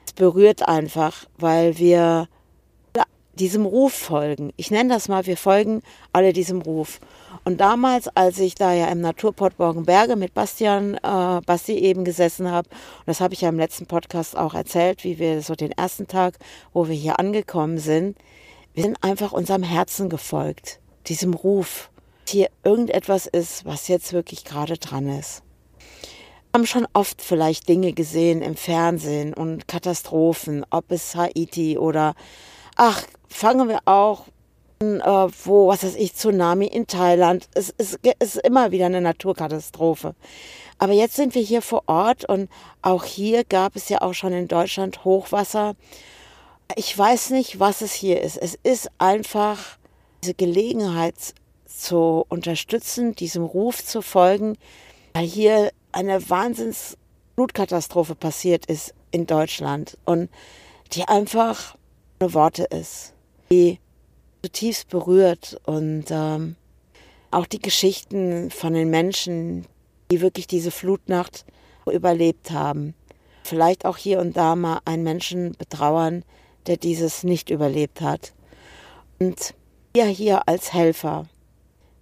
es 0.06 0.12
berührt 0.12 0.68
einfach, 0.68 1.26
weil 1.38 1.78
wir 1.78 2.28
diesem 3.40 3.66
Ruf 3.66 3.94
folgen. 3.94 4.52
Ich 4.58 4.70
nenne 4.70 4.94
das 4.94 5.08
mal, 5.08 5.26
wir 5.26 5.38
folgen 5.38 5.82
alle 6.14 6.34
diesem 6.34 6.62
Ruf. 6.62 7.00
Und 7.46 7.62
damals, 7.62 8.08
als 8.10 8.38
ich 8.40 8.56
da 8.56 8.74
ja 8.74 8.88
im 8.88 9.02
Naturport 9.02 9.58
Borgenberge 9.58 10.16
mit 10.16 10.34
Bastian, 10.34 10.96
äh, 10.96 11.42
Basti 11.46 11.74
eben 11.74 12.04
gesessen 12.04 12.52
habe, 12.52 12.70
und 12.70 13.08
das 13.08 13.22
habe 13.22 13.34
ich 13.34 13.42
ja 13.42 13.50
im 13.50 13.58
letzten 13.58 13.86
Podcast 13.86 14.38
auch 14.38 14.54
erzählt, 14.54 15.04
wie 15.04 15.20
wir 15.20 15.42
so 15.42 15.56
den 15.56 15.72
ersten 15.72 16.08
Tag, 16.08 16.38
wo 16.74 16.88
wir 16.88 16.96
hier 16.96 17.20
angekommen 17.20 17.78
sind, 17.78 18.18
wir 18.74 18.84
sind 18.84 19.04
einfach 19.04 19.32
unserem 19.32 19.64
Herzen 19.64 20.10
gefolgt, 20.10 20.80
diesem 21.08 21.34
Ruf, 21.34 21.90
dass 22.26 22.34
hier 22.34 22.50
irgendetwas 22.64 23.26
ist, 23.26 23.66
was 23.66 23.88
jetzt 23.88 24.14
wirklich 24.14 24.44
gerade 24.44 24.78
dran 24.78 25.10
ist. 25.10 25.42
Wir 26.52 26.60
haben 26.60 26.68
schon 26.68 26.88
oft 26.94 27.22
vielleicht 27.22 27.70
Dinge 27.70 27.94
gesehen 27.94 28.42
im 28.42 28.56
Fernsehen 28.56 29.34
und 29.34 29.68
Katastrophen, 29.68 30.66
ob 30.72 30.92
es 30.92 31.16
Haiti 31.16 31.78
oder 31.78 32.16
ach, 32.76 33.04
fangen 33.30 33.70
wir 33.70 33.80
auch 33.86 34.26
äh, 34.82 34.86
wo, 34.86 35.68
was 35.68 35.84
weiß 35.84 35.96
ich, 35.96 36.16
Tsunami 36.16 36.66
in 36.66 36.88
Thailand. 36.88 37.50
Es, 37.54 37.74
es, 37.78 38.00
es 38.20 38.36
ist 38.36 38.46
immer 38.46 38.72
wieder 38.72 38.86
eine 38.86 39.02
Naturkatastrophe. 39.02 40.16
Aber 40.78 40.94
jetzt 40.94 41.16
sind 41.16 41.36
wir 41.36 41.42
hier 41.42 41.62
vor 41.62 41.84
Ort 41.88 42.24
und 42.26 42.50
auch 42.82 43.04
hier 43.04 43.44
gab 43.44 43.76
es 43.76 43.90
ja 43.90 44.02
auch 44.02 44.14
schon 44.14 44.32
in 44.32 44.48
Deutschland 44.48 45.04
Hochwasser. 45.04 45.76
Ich 46.76 46.98
weiß 46.98 47.32
nicht, 47.32 47.60
was 47.60 47.82
es 47.82 47.92
hier 47.92 48.22
ist. 48.22 48.38
Es 48.38 48.58
ist 48.64 48.90
einfach 48.98 49.78
diese 50.24 50.36
Gelegenheit 50.36 51.34
zu 51.66 52.26
unterstützen, 52.30 53.16
diesem 53.16 53.44
Ruf 53.44 53.84
zu 53.84 54.02
folgen, 54.02 54.58
weil 55.14 55.26
hier 55.26 55.72
eine 55.92 56.30
Wahnsinns 56.30 56.98
Blutkatastrophe 57.36 58.16
passiert 58.16 58.66
ist 58.66 58.94
in 59.12 59.26
Deutschland 59.26 59.98
und 60.06 60.30
die 60.94 61.06
einfach 61.06 61.76
Worte 62.20 62.64
ist, 62.66 63.14
die 63.52 63.80
zutiefst 64.44 64.90
berührt 64.90 65.60
und 65.66 66.06
ähm, 66.10 66.56
auch 67.32 67.46
die 67.46 67.60
Geschichten 67.60 68.50
von 68.52 68.74
den 68.74 68.90
Menschen, 68.90 69.66
die 70.12 70.22
wirklich 70.22 70.48
diese 70.48 70.72
Flutnacht 70.72 71.46
überlebt 71.86 72.52
haben. 72.52 72.94
Vielleicht 73.44 73.86
auch 73.86 73.98
hier 73.98 74.20
und 74.20 74.38
da 74.38 74.56
mal 74.56 74.80
einen 74.86 75.04
Menschen 75.04 75.54
betrauern, 75.54 76.24
der 76.68 76.78
dieses 76.78 77.24
nicht 77.24 77.50
überlebt 77.50 78.02
hat. 78.02 78.34
Und 79.20 79.54
wir 79.94 80.06
hier 80.06 80.48
als 80.48 80.74
Helfer 80.74 81.28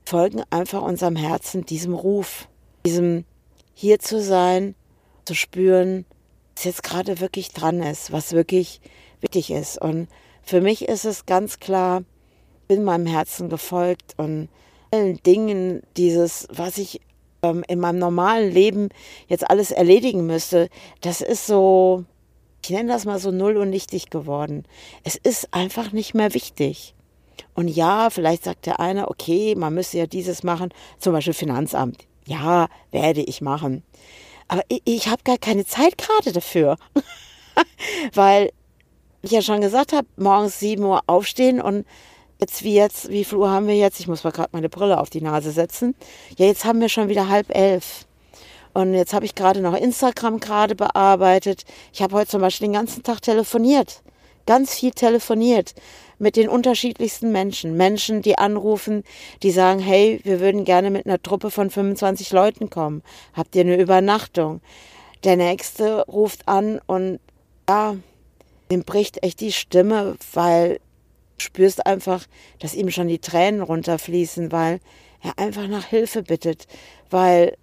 folgen 0.06 0.44
einfach 0.50 0.82
unserem 0.82 1.16
Herzen, 1.16 1.66
diesem 1.66 1.94
Ruf, 1.94 2.48
diesem 2.86 3.26
hier 3.74 4.00
zu 4.00 4.22
sein, 4.22 4.76
zu 5.26 5.36
spüren, 5.36 6.06
was 6.56 6.66
jetzt 6.66 6.84
gerade 6.84 7.20
wirklich 7.20 7.52
dran 7.52 7.82
ist, 7.82 8.12
was 8.12 8.34
wirklich 8.34 8.82
wichtig 9.22 9.52
ist. 9.52 9.80
Und 9.80 10.08
für 10.48 10.62
mich 10.62 10.88
ist 10.88 11.04
es 11.04 11.26
ganz 11.26 11.60
klar, 11.60 12.04
bin 12.70 12.86
meinem 12.86 13.06
Herzen 13.06 13.50
gefolgt 13.50 14.14
und 14.16 14.48
allen 14.92 15.22
Dingen, 15.24 15.84
dieses, 15.98 16.48
was 16.50 16.78
ich 16.78 17.02
ähm, 17.44 17.66
in 17.68 17.80
meinem 17.82 18.00
normalen 18.00 18.50
Leben 18.50 18.88
jetzt 19.28 19.50
alles 19.50 19.72
erledigen 19.72 20.26
müsste, 20.26 20.70
das 21.02 21.20
ist 21.20 21.48
so, 21.48 22.06
ich 22.64 22.70
nenne 22.70 22.94
das 22.94 23.04
mal 23.04 23.20
so 23.20 23.32
null 23.32 23.58
und 23.58 23.70
nichtig 23.70 24.10
geworden. 24.10 24.64
Es 25.04 25.18
ist 25.18 25.54
einfach 25.54 25.92
nicht 25.92 26.14
mehr 26.14 26.34
wichtig. 26.34 26.96
Und 27.54 27.68
ja, 27.68 28.10
vielleicht 28.10 28.46
sagt 28.46 28.68
der 28.68 28.80
eine, 28.80 29.10
okay, 29.10 29.54
man 29.56 29.74
müsste 29.74 29.98
ja 29.98 30.08
dieses 30.08 30.44
machen, 30.44 30.70
zum 30.98 31.12
Beispiel 31.12 31.34
Finanzamt. 31.34 32.08
Ja, 32.26 32.70
werde 32.92 33.22
ich 33.22 33.42
machen. 33.42 33.84
Aber 34.48 34.62
ich, 34.70 34.82
ich 34.86 35.08
habe 35.10 35.24
gar 35.24 35.38
keine 35.38 35.66
Zeit 35.66 35.98
gerade 35.98 36.32
dafür. 36.32 36.78
Weil 38.14 38.52
ich 39.28 39.34
ja 39.34 39.42
schon 39.42 39.62
gesagt 39.62 39.94
habe, 39.94 40.08
morgens 40.18 40.60
7 40.60 40.84
Uhr 40.84 41.02
aufstehen 41.08 41.62
und 41.62 41.86
jetzt 42.40 42.64
wie 42.64 42.76
jetzt, 42.76 43.10
wie 43.10 43.24
viel 43.24 43.38
Uhr 43.38 43.50
haben 43.50 43.68
wir 43.68 43.76
jetzt? 43.76 44.00
Ich 44.00 44.08
muss 44.08 44.24
mal 44.24 44.32
gerade 44.32 44.50
meine 44.52 44.70
Brille 44.70 45.00
auf 45.00 45.10
die 45.10 45.22
Nase 45.22 45.52
setzen. 45.52 45.96
Ja, 46.38 46.46
jetzt 46.46 46.66
haben 46.66 46.82
wir 46.82 46.90
schon 46.90 47.10
wieder 47.10 47.30
halb 47.30 47.56
elf. 47.56 48.06
Und 48.74 48.94
jetzt 48.94 49.14
habe 49.14 49.26
ich 49.26 49.34
gerade 49.34 49.62
noch 49.62 49.76
Instagram 49.76 50.40
gerade 50.40 50.76
bearbeitet. 50.76 51.66
Ich 51.94 52.02
habe 52.02 52.16
heute 52.16 52.30
zum 52.30 52.42
Beispiel 52.42 52.68
den 52.68 52.74
ganzen 52.74 53.04
Tag 53.04 53.22
telefoniert. 53.22 54.02
Ganz 54.46 54.76
viel 54.76 54.92
telefoniert 54.92 55.74
mit 56.20 56.36
den 56.36 56.48
unterschiedlichsten 56.48 57.32
Menschen. 57.32 57.76
Menschen, 57.76 58.22
die 58.22 58.38
anrufen, 58.38 59.04
die 59.44 59.52
sagen, 59.52 59.80
hey, 59.80 60.20
wir 60.24 60.40
würden 60.40 60.64
gerne 60.64 60.92
mit 60.92 61.06
einer 61.06 61.22
Truppe 61.22 61.52
von 61.52 61.70
25 61.70 62.32
Leuten 62.32 62.70
kommen. 62.70 63.04
Habt 63.34 63.56
ihr 63.56 63.62
eine 63.62 63.78
Übernachtung? 63.78 64.62
Der 65.24 65.36
nächste 65.36 66.06
ruft 66.06 66.48
an 66.48 66.80
und 66.86 67.20
ja, 67.68 67.96
dem 68.72 68.84
bricht 68.84 69.24
echt 69.24 69.40
die 69.40 69.52
Stimme, 69.52 70.18
weil 70.34 70.80
du 71.38 71.44
spürst 71.44 71.86
einfach, 71.86 72.26
dass 72.60 72.74
ihm 72.74 72.90
schon 72.92 73.08
die 73.08 73.20
Tränen 73.20 73.62
runterfließen, 73.62 74.52
weil 74.52 74.80
er 75.22 75.38
einfach 75.38 75.68
nach 75.68 75.86
Hilfe 75.86 76.24
bittet, 76.24 76.68
weil 77.10 77.58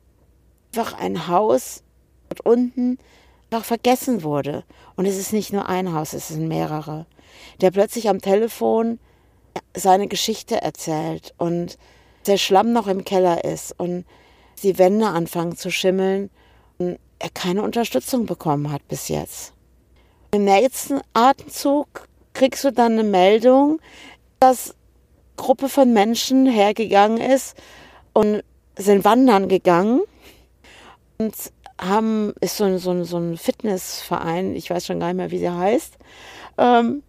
einfach 0.72 0.98
ein 0.98 1.28
Haus 1.28 1.82
dort 2.28 2.40
unten 2.40 2.98
einfach 3.50 3.64
vergessen 3.64 4.22
wurde. 4.22 4.64
Und 4.96 5.06
es 5.06 5.16
ist 5.16 5.32
nicht 5.32 5.52
nur 5.52 5.68
ein 5.68 5.92
Haus, 5.92 6.12
es 6.12 6.28
sind 6.28 6.48
mehrere. 6.48 7.06
Der 7.60 7.70
plötzlich 7.70 8.08
am 8.08 8.20
Telefon 8.20 8.98
seine 9.74 10.08
Geschichte 10.08 10.60
erzählt 10.60 11.34
und 11.38 11.78
der 12.26 12.36
Schlamm 12.36 12.72
noch 12.72 12.88
im 12.88 13.04
Keller 13.04 13.44
ist 13.44 13.78
und 13.78 14.04
die 14.62 14.78
Wände 14.78 15.06
anfangen 15.06 15.56
zu 15.56 15.70
schimmeln 15.70 16.30
und 16.78 16.98
er 17.18 17.30
keine 17.30 17.62
Unterstützung 17.62 18.26
bekommen 18.26 18.70
hat 18.72 18.86
bis 18.88 19.08
jetzt. 19.08 19.53
Im 20.34 20.46
nächsten 20.46 21.00
Atemzug 21.12 22.08
kriegst 22.32 22.64
du 22.64 22.72
dann 22.72 22.94
eine 22.94 23.04
Meldung, 23.04 23.80
dass 24.40 24.70
eine 24.70 24.76
Gruppe 25.36 25.68
von 25.68 25.92
Menschen 25.92 26.46
hergegangen 26.46 27.18
ist 27.18 27.56
und 28.14 28.42
sind 28.76 29.04
wandern 29.04 29.46
gegangen 29.46 30.00
und 31.18 31.36
haben, 31.80 32.34
ist 32.40 32.56
so, 32.56 32.78
so, 32.78 33.04
so 33.04 33.16
ein 33.16 33.36
Fitnessverein, 33.36 34.56
ich 34.56 34.70
weiß 34.70 34.86
schon 34.86 34.98
gar 34.98 35.06
nicht 35.06 35.18
mehr, 35.18 35.30
wie 35.30 35.38
sie 35.38 35.50
heißt, 35.52 35.98
ähm, 36.58 37.04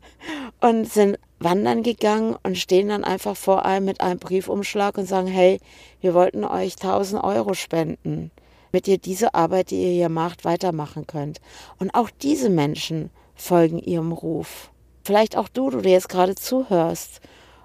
und 0.60 0.90
sind 0.90 1.20
wandern 1.38 1.84
gegangen 1.84 2.34
und 2.42 2.58
stehen 2.58 2.88
dann 2.88 3.04
einfach 3.04 3.36
vor 3.36 3.64
einem 3.64 3.86
mit 3.86 4.00
einem 4.00 4.18
Briefumschlag 4.18 4.98
und 4.98 5.06
sagen, 5.06 5.28
hey, 5.28 5.60
wir 6.00 6.12
wollten 6.12 6.42
euch 6.42 6.74
1000 6.74 7.22
Euro 7.22 7.54
spenden, 7.54 8.32
damit 8.74 8.88
ihr 8.88 8.98
diese 8.98 9.34
Arbeit, 9.34 9.70
die 9.70 9.80
ihr 9.80 9.92
hier 9.92 10.08
macht, 10.08 10.44
weitermachen 10.44 11.06
könnt. 11.06 11.40
Und 11.78 11.94
auch 11.94 12.10
diese 12.10 12.50
Menschen 12.50 13.10
folgen 13.36 13.78
ihrem 13.78 14.10
Ruf. 14.10 14.72
Vielleicht 15.04 15.36
auch 15.36 15.48
du, 15.48 15.70
du 15.70 15.80
dir 15.80 15.92
jetzt 15.92 16.08
gerade 16.08 16.34
zuhörst. 16.34 17.20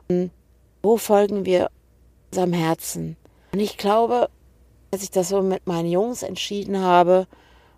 Und 0.08 0.30
wo 0.84 0.98
folgen 0.98 1.46
wir 1.46 1.72
unserem 2.30 2.54
Herzen? 2.54 3.18
Und 3.52 3.60
ich 3.60 3.78
glaube, 3.78 4.30
als 4.92 5.02
ich 5.02 5.10
das 5.10 5.30
so 5.30 5.42
mit 5.42 5.66
meinen 5.66 5.90
Jungs 5.90 6.22
entschieden 6.22 6.80
habe, 6.80 7.26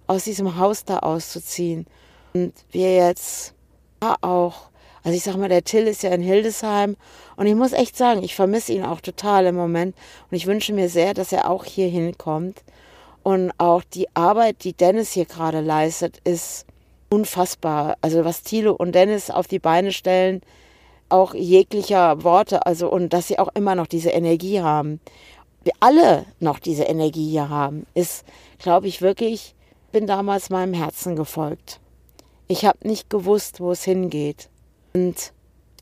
aus 0.08 0.26
diesem 0.26 0.58
Haus 0.58 0.84
da 0.84 1.00
auszuziehen 1.00 1.86
und 2.34 2.54
wir 2.72 2.94
jetzt 2.94 3.54
auch, 4.00 4.70
also 5.04 5.16
ich 5.16 5.24
sag 5.24 5.38
mal, 5.38 5.48
der 5.48 5.64
Till 5.64 5.88
ist 5.88 6.04
ja 6.04 6.10
in 6.10 6.22
Hildesheim 6.22 6.98
und 7.38 7.48
ich 7.48 7.56
muss 7.56 7.72
echt 7.72 7.96
sagen, 7.96 8.24
ich 8.24 8.36
vermisse 8.36 8.74
ihn 8.74 8.84
auch 8.84 9.00
total 9.00 9.46
im 9.46 9.56
Moment 9.56 9.96
und 10.30 10.36
ich 10.36 10.48
wünsche 10.48 10.74
mir 10.74 10.90
sehr, 10.90 11.14
dass 11.14 11.32
er 11.32 11.50
auch 11.50 11.64
hier 11.64 11.88
hinkommt. 11.88 12.62
Und 13.24 13.52
auch 13.58 13.84
die 13.84 14.08
Arbeit, 14.16 14.64
die 14.64 14.74
Dennis 14.74 15.12
hier 15.12 15.26
gerade 15.26 15.62
leistet, 15.62 16.20
ist 16.24 16.66
unfassbar. 17.10 17.98
Also 18.02 18.26
was 18.26 18.44
Thilo 18.44 18.74
und 18.74 18.94
Dennis 18.94 19.30
auf 19.30 19.48
die 19.48 19.60
Beine 19.60 19.92
stellen, 19.92 20.42
auch 21.10 21.34
jeglicher 21.34 22.24
Worte, 22.24 22.66
also 22.66 22.90
und 22.90 23.14
dass 23.14 23.28
sie 23.28 23.38
auch 23.38 23.50
immer 23.54 23.76
noch 23.76 23.88
diese 23.88 24.10
Energie 24.10 24.62
haben. 24.62 25.00
Wir 25.64 25.74
alle 25.80 26.26
noch 26.40 26.58
diese 26.58 26.84
Energie 26.84 27.30
hier 27.30 27.50
haben, 27.50 27.86
ist, 27.94 28.26
glaube 28.58 28.88
ich, 28.88 29.02
wirklich, 29.02 29.54
bin 29.92 30.08
damals 30.08 30.50
meinem 30.50 30.74
Herzen 30.74 31.16
gefolgt. 31.16 31.80
Ich 32.48 32.66
habe 32.66 32.88
nicht 32.88 33.10
gewusst, 33.10 33.60
wo 33.60 33.72
es 33.72 33.84
hingeht. 33.84 34.50
Und 34.94 35.34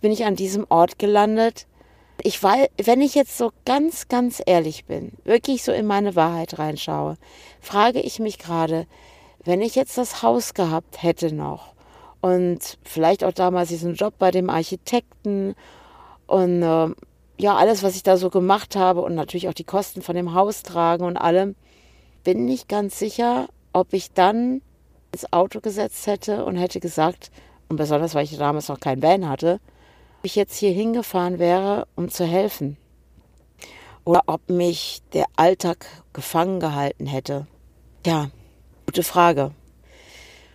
bin 0.02 0.12
ich 0.12 0.26
an 0.26 0.36
diesem 0.36 0.66
Ort 0.70 1.00
gelandet. 1.00 1.66
Ich 2.22 2.42
weiß, 2.42 2.68
wenn 2.84 3.02
ich 3.02 3.16
jetzt 3.16 3.38
so 3.38 3.52
ganz, 3.66 4.10
ganz 4.10 4.42
ehrlich 4.46 4.86
bin, 4.86 5.14
wirklich 5.24 5.64
so 5.64 5.72
in 5.72 5.88
meine 5.88 6.16
Wahrheit 6.16 6.60
reinschaue, 6.60 7.18
frage 7.62 8.02
ich 8.02 8.20
mich 8.20 8.38
gerade, 8.38 8.88
wenn 9.46 9.62
ich 9.62 9.76
jetzt 9.76 9.98
das 9.98 10.22
Haus 10.22 10.54
gehabt 10.54 11.02
hätte 11.02 11.34
noch 11.34 11.74
und 12.20 12.78
vielleicht 12.84 13.24
auch 13.24 13.32
damals 13.32 13.70
diesen 13.70 13.96
Job 13.96 14.16
bei 14.20 14.32
dem 14.32 14.50
Architekten 14.50 15.56
und 16.28 16.62
äh, 16.62 16.90
ja, 17.38 17.56
alles, 17.56 17.84
was 17.84 17.96
ich 17.96 18.04
da 18.04 18.18
so 18.18 18.30
gemacht 18.30 18.76
habe 18.76 19.02
und 19.02 19.16
natürlich 19.16 19.48
auch 19.48 19.54
die 19.54 19.64
Kosten 19.64 20.02
von 20.02 20.16
dem 20.16 20.34
Haus 20.34 20.62
tragen 20.62 21.06
und 21.06 21.16
allem, 21.16 21.56
bin 22.26 22.44
nicht 22.44 22.68
ganz 22.68 23.00
sicher, 23.00 23.48
ob 23.72 23.94
ich 23.94 24.12
dann 24.12 24.62
ins 25.14 25.32
Auto 25.32 25.62
gesetzt 25.62 26.06
hätte 26.06 26.44
und 26.44 26.58
hätte 26.58 26.82
gesagt, 26.82 27.32
und 27.70 27.78
besonders 27.78 28.14
weil 28.14 28.26
ich 28.26 28.38
damals 28.38 28.68
noch 28.68 28.82
kein 28.82 29.02
Van 29.02 29.30
hatte, 29.30 29.62
ich 30.24 30.36
jetzt 30.36 30.58
hier 30.58 30.72
hingefahren 30.72 31.40
wäre, 31.40 31.88
um 31.96 32.10
zu 32.10 32.26
helfen. 32.26 32.78
Oder 34.06 34.24
ob 34.28 34.50
mich 34.50 35.02
der 35.14 35.26
Alltag 35.36 35.86
gefangen 36.14 36.60
gehalten 36.60 37.06
hätte. 37.06 37.48
Ja, 38.06 38.30
gute 38.86 39.04
Frage. 39.04 39.52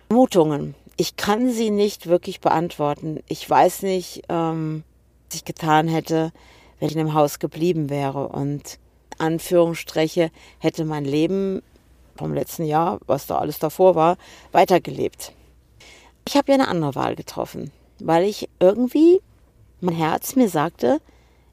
Vermutungen. 0.07 0.75
Ich 0.97 1.15
kann 1.15 1.49
sie 1.49 1.71
nicht 1.71 2.07
wirklich 2.07 2.39
beantworten. 2.39 3.19
Ich 3.27 3.49
weiß 3.49 3.81
nicht, 3.81 4.23
ähm, 4.29 4.83
was 5.27 5.37
ich 5.37 5.45
getan 5.45 5.87
hätte, 5.87 6.31
wenn 6.79 6.89
ich 6.89 6.95
in 6.95 7.05
dem 7.05 7.13
Haus 7.13 7.39
geblieben 7.39 7.89
wäre. 7.89 8.29
Und 8.29 8.79
Anführungsstriche 9.17 10.31
hätte 10.59 10.85
mein 10.85 11.05
Leben 11.05 11.61
vom 12.15 12.33
letzten 12.33 12.63
Jahr, 12.63 12.99
was 13.07 13.27
da 13.27 13.37
alles 13.37 13.59
davor 13.59 13.95
war, 13.95 14.17
weitergelebt. 14.51 15.33
Ich 16.27 16.35
habe 16.35 16.51
ja 16.51 16.55
eine 16.55 16.67
andere 16.67 16.95
Wahl 16.95 17.15
getroffen, 17.15 17.71
weil 17.99 18.23
ich 18.23 18.49
irgendwie, 18.59 19.21
mein 19.85 19.95
Herz 19.95 20.35
mir 20.35 20.49
sagte, 20.49 20.99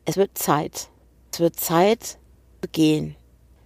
es 0.05 0.17
wird 0.17 0.37
Zeit. 0.37 0.89
Es 1.33 1.41
wird 1.41 1.59
Zeit 1.59 2.19
zu 2.62 2.69
gehen. 2.71 3.17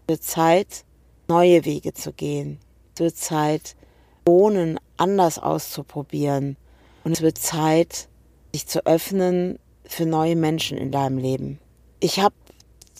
Es 0.02 0.12
wird 0.12 0.24
Zeit, 0.24 0.84
neue 1.28 1.64
Wege 1.64 1.94
zu 1.94 2.12
gehen. 2.12 2.58
Es 2.94 3.00
wird 3.00 3.16
Zeit, 3.16 3.76
Wohnen 4.24 4.80
anders 4.96 5.38
auszuprobieren. 5.38 6.56
Und 7.04 7.12
es 7.12 7.22
wird 7.22 7.38
Zeit, 7.38 8.08
sich 8.52 8.66
zu 8.66 8.84
öffnen 8.86 9.58
für 9.84 10.06
neue 10.06 10.36
Menschen 10.36 10.78
in 10.78 10.90
deinem 10.90 11.18
Leben. 11.18 11.60
Ich 12.00 12.18
habe 12.18 12.34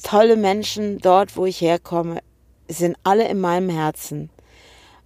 tolle 0.02 0.36
Menschen 0.36 0.98
dort, 0.98 1.36
wo 1.36 1.46
ich 1.46 1.60
herkomme 1.60 2.20
sind 2.68 2.96
alle 3.04 3.28
in 3.28 3.40
meinem 3.40 3.68
Herzen. 3.68 4.30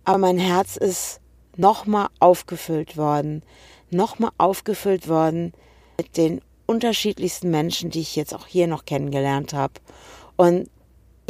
Aber 0.04 0.18
mein 0.18 0.38
Herz 0.38 0.76
ist 0.76 1.20
nochmal 1.56 2.08
aufgefüllt 2.18 2.96
worden, 2.96 3.42
nochmal 3.90 4.30
aufgefüllt 4.38 5.08
worden 5.08 5.52
mit 5.98 6.16
den 6.16 6.40
unterschiedlichsten 6.70 7.50
Menschen, 7.50 7.90
die 7.90 8.00
ich 8.00 8.14
jetzt 8.16 8.34
auch 8.34 8.46
hier 8.46 8.66
noch 8.68 8.84
kennengelernt 8.84 9.52
habe. 9.52 9.74
Und 10.36 10.70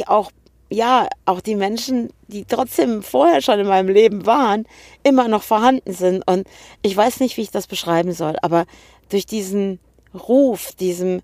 auch, 0.05 0.31
ja, 0.69 1.07
auch 1.25 1.41
die 1.41 1.55
Menschen, 1.55 2.11
die 2.27 2.45
trotzdem 2.45 3.01
vorher 3.01 3.41
schon 3.41 3.59
in 3.59 3.67
meinem 3.67 3.89
Leben 3.89 4.25
waren, 4.25 4.65
immer 5.03 5.27
noch 5.27 5.43
vorhanden 5.43 5.93
sind. 5.93 6.25
Und 6.27 6.47
ich 6.83 6.95
weiß 6.95 7.19
nicht, 7.19 7.37
wie 7.37 7.41
ich 7.41 7.51
das 7.51 7.67
beschreiben 7.67 8.13
soll, 8.13 8.35
aber 8.41 8.65
durch 9.09 9.25
diesen 9.25 9.79
Ruf, 10.13 10.73
diesem 10.75 11.21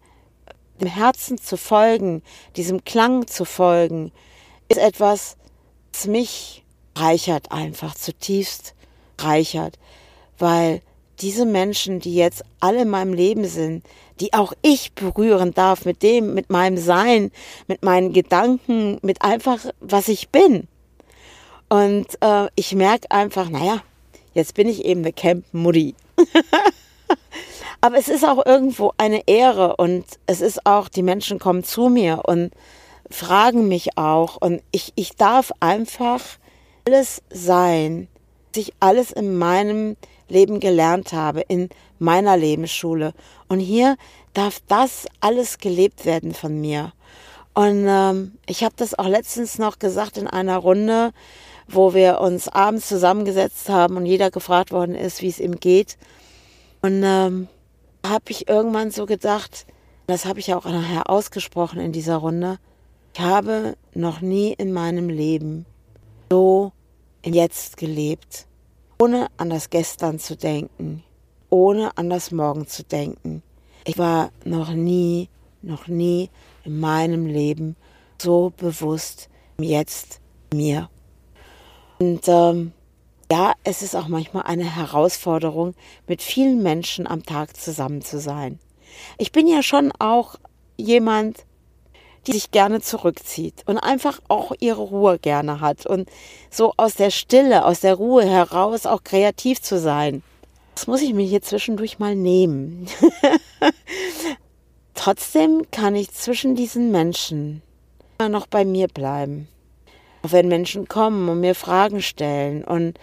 dem 0.81 0.88
Herzen 0.88 1.38
zu 1.38 1.57
folgen, 1.57 2.21
diesem 2.55 2.83
Klang 2.83 3.27
zu 3.27 3.45
folgen, 3.45 4.12
ist 4.69 4.77
etwas, 4.77 5.38
das 5.91 6.07
mich 6.07 6.63
reichert 6.95 7.51
einfach, 7.51 7.95
zutiefst 7.95 8.75
reichert, 9.19 9.79
weil 10.38 10.81
diese 11.19 11.45
Menschen, 11.45 12.00
die 12.00 12.15
jetzt 12.15 12.43
alle 12.59 12.83
in 12.83 12.89
meinem 12.89 13.13
Leben 13.13 13.45
sind, 13.45 13.83
die 14.19 14.33
auch 14.33 14.53
ich 14.62 14.93
berühren 14.93 15.53
darf 15.53 15.86
mit 15.86 16.03
dem, 16.03 16.33
mit 16.33 16.50
meinem 16.50 16.77
Sein, 16.77 17.31
mit 17.67 17.83
meinen 17.83 18.13
Gedanken, 18.13 19.00
mit 19.01 19.21
einfach, 19.21 19.65
was 19.79 20.07
ich 20.07 20.29
bin. 20.29 20.67
Und 21.69 22.07
äh, 22.21 22.47
ich 22.55 22.74
merke 22.75 23.12
einfach, 23.12 23.50
naja, 23.50 23.81
jetzt 24.33 24.53
bin 24.53 24.69
ich 24.69 24.86
eben 24.86 25.01
eine 25.01 25.13
Camp-Mutti. 25.13 25.95
Aber 27.81 27.97
es 27.97 28.07
ist 28.07 28.25
auch 28.25 28.45
irgendwo 28.45 28.93
eine 28.97 29.27
Ehre 29.27 29.75
und 29.75 30.05
es 30.25 30.41
ist 30.41 30.65
auch, 30.65 30.88
die 30.89 31.03
Menschen 31.03 31.39
kommen 31.39 31.63
zu 31.63 31.89
mir 31.89 32.24
und 32.25 32.51
fragen 33.09 33.67
mich 33.67 33.97
auch 33.97 34.38
und 34.38 34.62
ich, 34.71 34.93
ich 34.95 35.15
darf 35.15 35.51
einfach 35.59 36.21
alles 36.86 37.21
sein, 37.29 38.07
was 38.53 38.63
ich 38.63 38.74
alles 38.79 39.12
in 39.12 39.38
meinem 39.38 39.95
Leben 40.29 40.60
gelernt 40.60 41.13
habe, 41.13 41.41
in 41.41 41.69
meiner 42.00 42.38
Lebensschule. 42.38 43.13
Und 43.48 43.60
hier 43.60 43.96
darf 44.34 44.60
das 44.67 45.05
alles 45.19 45.57
gelebt 45.57 46.05
werden 46.05 46.34
von 46.34 46.60
mir. 46.60 46.93
Und 47.53 47.86
ähm, 47.88 48.34
ich 48.46 48.63
habe 48.63 48.75
das 48.77 48.98
auch 48.98 49.07
letztens 49.07 49.57
noch 49.57 49.79
gesagt 49.79 50.17
in 50.17 50.27
einer 50.27 50.57
Runde, 50.57 51.12
wo 51.67 51.93
wir 51.93 52.22
uns 52.22 52.48
abends 52.48 52.88
zusammengesetzt 52.88 53.69
haben 53.69 53.98
und 53.98 54.05
jeder 54.05 54.31
gefragt 54.31 54.72
worden 54.72 54.96
ist, 54.96 55.22
wie 55.22 55.29
es 55.29 55.39
ihm 55.39 55.60
geht. 55.60 55.98
Und 56.81 57.01
ähm, 57.03 57.48
habe 58.05 58.25
ich 58.29 58.48
irgendwann 58.48 58.91
so 58.91 59.05
gedacht, 59.05 59.65
das 60.07 60.25
habe 60.25 60.39
ich 60.39 60.53
auch 60.53 60.65
nachher 60.65 61.10
ausgesprochen 61.10 61.79
in 61.79 61.91
dieser 61.91 62.17
Runde, 62.17 62.60
ich 63.13 63.24
habe 63.24 63.75
noch 63.96 64.22
nie 64.22 64.53
in 64.53 64.72
meinem 64.72 65.10
Leben 65.10 65.65
so 66.29 66.72
Jetzt 67.25 67.75
gelebt, 67.75 68.47
ohne 69.00 69.27
an 69.38 69.50
das 69.50 69.70
Gestern 69.70 70.20
zu 70.20 70.36
denken, 70.36 71.04
ohne 71.50 71.98
an 71.98 72.10
das 72.10 72.32
Morgen 72.32 72.68
zu 72.68 72.84
denken. 72.84 73.44
Ich 73.86 73.98
war 73.98 74.32
noch 74.44 74.72
nie, 74.72 75.30
noch 75.62 75.88
nie 75.88 76.30
in 76.63 76.80
meinem 76.80 77.25
Leben 77.25 77.75
so 78.22 78.51
bewusst 78.58 79.30
jetzt 79.60 80.20
mir. 80.54 80.89
Und 82.00 82.27
ähm, 82.27 82.74
ja, 83.32 83.54
es 83.63 83.82
ist 83.82 83.96
auch 83.96 84.08
manchmal 84.08 84.44
eine 84.44 84.75
Herausforderung, 84.75 85.75
mit 86.08 86.22
vielen 86.22 86.63
Menschen 86.63 87.08
am 87.08 87.24
Tag 87.24 87.56
zusammen 87.58 88.01
zu 88.01 88.20
sein. 88.20 88.60
Ich 89.18 89.32
bin 89.32 89.48
ja 89.48 89.62
schon 89.62 89.92
auch 90.00 90.36
jemand, 90.77 91.46
die 92.27 92.34
sich 92.34 92.51
gerne 92.51 92.81
zurückzieht 92.81 93.63
und 93.65 93.77
einfach 93.77 94.19
auch 94.27 94.51
ihre 94.60 94.81
Ruhe 94.81 95.17
gerne 95.17 95.62
hat 95.62 95.86
und 95.86 96.10
so 96.51 96.74
aus 96.77 96.96
der 96.96 97.10
Stille, 97.10 97.65
aus 97.65 97.79
der 97.79 97.96
Ruhe 97.96 98.25
heraus 98.25 98.86
auch 98.86 99.03
kreativ 99.03 99.62
zu 99.62 99.79
sein. 99.79 100.22
Das 100.75 100.88
muss 100.88 101.01
ich 101.01 101.13
mir 101.13 101.25
hier 101.25 101.41
zwischendurch 101.41 102.00
mal 102.00 102.15
nehmen. 102.15 102.88
Trotzdem 104.93 105.63
kann 105.72 105.96
ich 105.96 106.12
zwischen 106.12 106.55
diesen 106.55 106.91
Menschen 106.91 107.62
immer 108.19 108.29
noch 108.29 108.48
bei 108.48 108.65
mir 108.65 108.88
bleiben. 108.88 109.48
Auch 110.22 110.31
wenn 110.34 110.48
Menschen 110.48 110.88
kommen 110.88 111.29
und 111.29 111.39
mir 111.39 111.55
Fragen 111.55 112.01
stellen 112.01 112.63
und, 112.63 113.00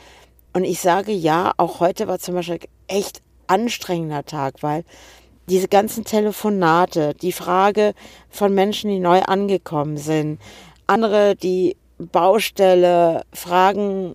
und 0.53 0.65
ich 0.65 0.81
sage 0.81 1.13
ja, 1.13 1.53
auch 1.57 1.81
heute 1.81 2.07
war 2.07 2.19
zum 2.19 2.35
Beispiel 2.35 2.61
echt 2.87 3.23
anstrengender 3.47 4.25
Tag, 4.25 4.63
weil 4.63 4.85
diese 5.49 5.69
ganzen 5.69 6.05
Telefonate, 6.05 7.15
die 7.15 7.33
Frage 7.33 7.95
von 8.31 8.55
Menschen, 8.55 8.91
die 8.91 8.99
neu 8.99 9.21
angekommen 9.21 9.97
sind, 9.97 10.41
andere, 10.87 11.37
die 11.37 11.77
Baustelle, 11.99 13.25
Fragen 13.33 14.15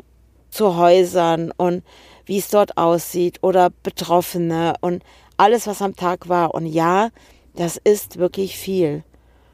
zu 0.49 0.75
Häusern 0.75 1.51
und 1.55 1.83
wie 2.25 2.37
es 2.37 2.49
dort 2.49 2.77
aussieht 2.77 3.39
oder 3.41 3.69
Betroffene 3.83 4.73
und 4.81 5.03
alles, 5.37 5.67
was 5.67 5.81
am 5.81 5.95
Tag 5.95 6.29
war. 6.29 6.53
Und 6.53 6.65
ja, 6.65 7.09
das 7.55 7.77
ist 7.77 8.17
wirklich 8.17 8.57
viel. 8.57 9.03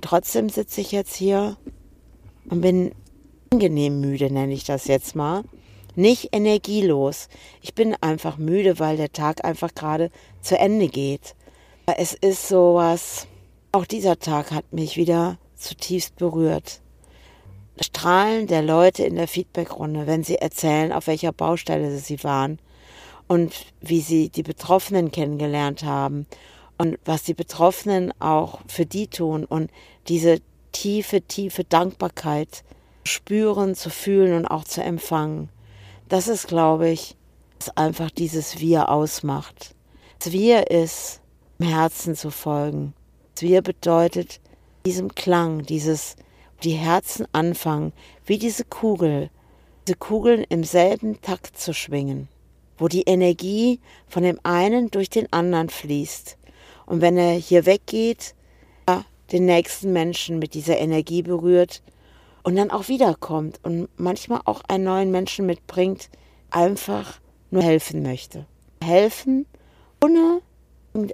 Trotzdem 0.02 0.50
sitze 0.50 0.82
ich 0.82 0.92
jetzt 0.92 1.16
hier 1.16 1.58
und 2.50 2.62
bin 2.62 2.92
angenehm 3.52 4.02
müde, 4.02 4.32
nenne 4.32 4.54
ich 4.54 4.64
das 4.64 4.88
jetzt 4.88 5.16
mal. 5.16 5.44
Nicht 5.96 6.30
energielos. 6.34 7.30
Ich 7.62 7.74
bin 7.74 7.96
einfach 8.02 8.38
müde, 8.38 8.80
weil 8.80 8.98
der 8.98 9.14
Tag 9.14 9.46
einfach 9.46 9.74
gerade 9.74 10.12
zu 10.42 10.58
Ende 10.58 10.88
geht. 10.88 11.36
Es 11.88 12.14
ist 12.14 12.48
sowas, 12.48 13.28
auch 13.72 13.86
dieser 13.86 14.18
Tag 14.18 14.52
hat 14.52 14.74
mich 14.74 14.98
wieder 14.98 15.38
zutiefst 15.56 16.16
berührt. 16.16 16.82
Strahlen 17.80 18.48
der 18.48 18.64
Leute 18.64 19.04
in 19.04 19.16
der 19.16 19.28
Feedbackrunde, 19.28 20.08
wenn 20.08 20.24
sie 20.24 20.38
erzählen, 20.38 20.92
auf 20.92 21.08
welcher 21.08 21.32
Baustelle 21.32 21.96
sie 21.98 22.24
waren 22.24 22.60
und 23.28 23.54
wie 23.82 24.02
sie 24.02 24.30
die 24.30 24.44
Betroffenen 24.44 25.12
kennengelernt 25.12 25.84
haben 25.84 26.26
und 26.80 26.98
was 27.06 27.24
die 27.24 27.34
Betroffenen 27.36 28.14
auch 28.20 28.60
für 28.68 28.86
die 28.86 29.08
tun 29.08 29.46
und 29.46 29.70
diese 30.08 30.40
tiefe, 30.72 31.22
tiefe 31.22 31.66
Dankbarkeit 31.66 32.64
spüren, 33.04 33.76
zu 33.76 33.92
fühlen 33.92 34.34
und 34.34 34.48
auch 34.48 34.64
zu 34.64 34.82
empfangen. 34.82 35.50
Das 36.10 36.28
ist, 36.28 36.48
glaube 36.48 36.90
ich, 36.90 37.16
was 37.60 37.78
einfach 37.78 38.10
dieses 38.10 38.60
Wir 38.60 38.90
ausmacht. 38.90 39.76
Das 40.20 40.32
Wir 40.32 40.72
ist, 40.72 41.22
Herzen 41.60 42.16
zu 42.16 42.32
folgen. 42.32 42.94
Wir 43.40 43.62
bedeutet 43.62 44.40
diesem 44.86 45.14
Klang, 45.16 45.64
dieses 45.64 46.16
die 46.64 46.72
Herzen 46.72 47.28
anfangen, 47.32 47.94
wie 48.26 48.38
diese 48.38 48.64
Kugel, 48.64 49.30
diese 49.88 49.98
Kugeln 49.98 50.46
im 50.50 50.64
selben 50.64 51.22
Takt 51.22 51.58
zu 51.58 51.74
schwingen, 51.74 52.28
wo 52.78 52.88
die 52.88 53.04
Energie 53.04 53.80
von 54.08 54.24
dem 54.24 54.40
einen 54.44 54.90
durch 54.90 55.10
den 55.10 55.32
anderen 55.32 55.70
fließt. 55.70 56.38
Und 56.86 57.02
wenn 57.02 57.18
er 57.18 57.34
hier 57.34 57.66
weggeht, 57.66 58.36
den 59.32 59.46
nächsten 59.46 59.92
Menschen 59.92 60.40
mit 60.40 60.54
dieser 60.54 60.78
Energie 60.78 61.22
berührt 61.22 61.82
und 62.44 62.56
dann 62.56 62.72
auch 62.72 62.88
wiederkommt 62.88 63.60
und 63.64 63.90
manchmal 63.98 64.42
auch 64.46 64.62
einen 64.68 64.84
neuen 64.84 65.12
Menschen 65.12 65.46
mitbringt, 65.46 66.10
einfach 66.52 67.20
nur 67.50 67.64
helfen 67.64 68.04
möchte. 68.04 68.46
Helfen, 68.84 69.46
ohne 70.04 70.42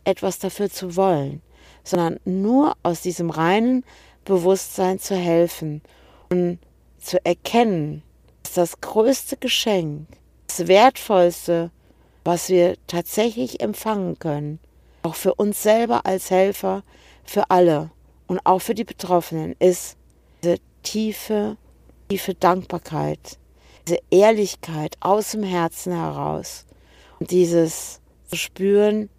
etwas 0.04 0.40
dafür 0.40 0.70
zu 0.70 0.96
wollen, 0.96 1.42
sondern 1.84 2.20
nur 2.26 2.76
aus 2.84 3.02
diesem 3.02 3.30
reinen 3.30 3.84
Bewusstsein 4.26 5.00
zu 5.00 5.16
helfen 5.16 5.82
und 6.30 6.60
zu 7.00 7.24
erkennen, 7.26 8.04
dass 8.44 8.54
das 8.54 8.82
größte 8.82 9.38
Geschenk, 9.38 10.08
das 10.48 10.68
wertvollste, 10.68 11.72
was 12.24 12.50
wir 12.50 12.76
tatsächlich 12.88 13.62
empfangen 13.62 14.20
können, 14.20 14.60
auch 15.04 15.16
für 15.16 15.34
uns 15.34 15.64
selber 15.64 16.06
als 16.06 16.30
Helfer, 16.30 16.84
für 17.24 17.50
alle 17.50 17.90
und 18.28 18.40
auch 18.46 18.60
für 18.60 18.76
die 18.76 18.84
Betroffenen, 18.84 19.56
ist 19.60 19.98
diese 20.44 20.58
tiefe, 20.84 21.58
tiefe 22.10 22.36
Dankbarkeit, 22.36 23.40
diese 23.88 24.00
Ehrlichkeit 24.12 24.96
aus 25.00 25.32
dem 25.32 25.44
Herzen 25.44 25.94
heraus 25.94 26.66
und 27.20 27.32
dieses 27.32 28.00
zu 28.30 28.36
spüren, 28.36 29.10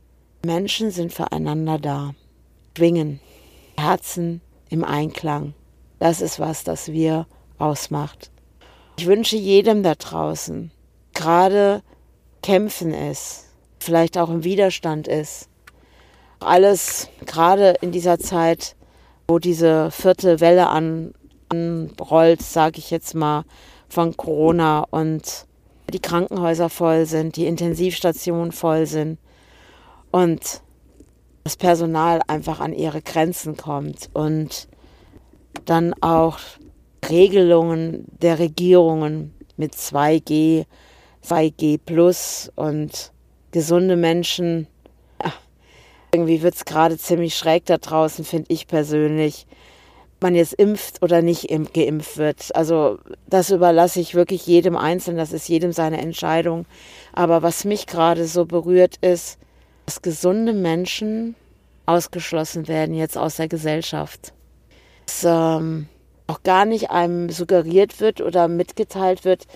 Menschen 0.44 0.90
sind 0.90 1.12
füreinander 1.12 1.78
da. 1.78 2.14
Schwingen, 2.76 3.20
Herzen 3.78 4.40
im 4.70 4.82
Einklang. 4.82 5.54
Das 6.00 6.20
ist 6.20 6.40
was, 6.40 6.64
das 6.64 6.90
wir 6.90 7.26
ausmacht. 7.58 8.32
Ich 8.98 9.06
wünsche 9.06 9.36
jedem 9.36 9.84
da 9.84 9.94
draußen, 9.94 10.72
gerade 11.14 11.82
kämpfen 12.42 12.92
ist, 12.92 13.50
vielleicht 13.78 14.18
auch 14.18 14.30
im 14.30 14.42
Widerstand 14.42 15.06
ist, 15.06 15.48
alles 16.40 17.08
gerade 17.24 17.76
in 17.80 17.92
dieser 17.92 18.18
Zeit, 18.18 18.74
wo 19.28 19.38
diese 19.38 19.92
vierte 19.92 20.40
Welle 20.40 20.68
an, 20.68 21.14
anrollt, 21.50 22.42
sage 22.42 22.78
ich 22.78 22.90
jetzt 22.90 23.14
mal, 23.14 23.44
von 23.88 24.16
Corona 24.16 24.86
und 24.90 25.46
die 25.92 26.00
Krankenhäuser 26.00 26.68
voll 26.68 27.06
sind, 27.06 27.36
die 27.36 27.46
Intensivstationen 27.46 28.50
voll 28.50 28.86
sind, 28.86 29.18
und 30.12 30.62
das 31.42 31.56
Personal 31.56 32.20
einfach 32.28 32.60
an 32.60 32.72
ihre 32.72 33.02
Grenzen 33.02 33.56
kommt 33.56 34.10
und 34.12 34.68
dann 35.64 35.94
auch 36.00 36.38
Regelungen 37.08 38.04
der 38.20 38.38
Regierungen 38.38 39.34
mit 39.56 39.74
2G, 39.74 40.66
2G 41.26 41.80
plus 41.84 42.52
und 42.54 43.12
gesunde 43.50 43.96
Menschen. 43.96 44.68
Irgendwie 46.14 46.42
wird 46.42 46.54
es 46.54 46.64
gerade 46.64 46.98
ziemlich 46.98 47.36
schräg 47.36 47.64
da 47.66 47.78
draußen, 47.78 48.24
finde 48.24 48.52
ich 48.52 48.66
persönlich. 48.66 49.46
Man 50.20 50.36
jetzt 50.36 50.52
impft 50.54 51.02
oder 51.02 51.22
nicht 51.22 51.48
geimpft 51.72 52.16
wird. 52.16 52.54
Also 52.54 52.98
das 53.26 53.50
überlasse 53.50 53.98
ich 53.98 54.14
wirklich 54.14 54.46
jedem 54.46 54.76
Einzelnen, 54.76 55.16
das 55.16 55.32
ist 55.32 55.48
jedem 55.48 55.72
seine 55.72 56.00
Entscheidung. 56.00 56.66
Aber 57.12 57.42
was 57.42 57.64
mich 57.64 57.86
gerade 57.86 58.26
so 58.26 58.44
berührt 58.44 58.96
ist, 59.00 59.38
dass 59.86 60.02
gesunde 60.02 60.52
Menschen 60.52 61.34
ausgeschlossen 61.86 62.68
werden 62.68 62.94
jetzt 62.94 63.18
aus 63.18 63.36
der 63.36 63.48
Gesellschaft. 63.48 64.32
Dass 65.06 65.24
ähm, 65.24 65.88
auch 66.26 66.42
gar 66.42 66.64
nicht 66.64 66.90
einem 66.90 67.30
suggeriert 67.30 68.00
wird 68.00 68.20
oder 68.20 68.48
mitgeteilt 68.48 69.24
wird, 69.24 69.46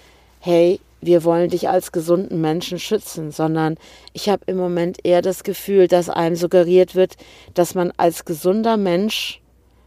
hey, 0.40 0.80
wir 1.00 1.24
wollen 1.24 1.50
dich 1.50 1.68
als 1.68 1.92
gesunden 1.92 2.40
Menschen 2.40 2.78
schützen, 2.78 3.30
sondern 3.30 3.76
ich 4.12 4.28
habe 4.28 4.42
im 4.46 4.56
Moment 4.56 4.98
eher 5.04 5.22
das 5.22 5.44
Gefühl, 5.44 5.88
dass 5.88 6.08
einem 6.08 6.36
suggeriert 6.36 6.94
wird, 6.94 7.16
dass 7.54 7.74
man 7.74 7.92
als 7.96 8.24
gesunder 8.24 8.76
Mensch 8.76 9.40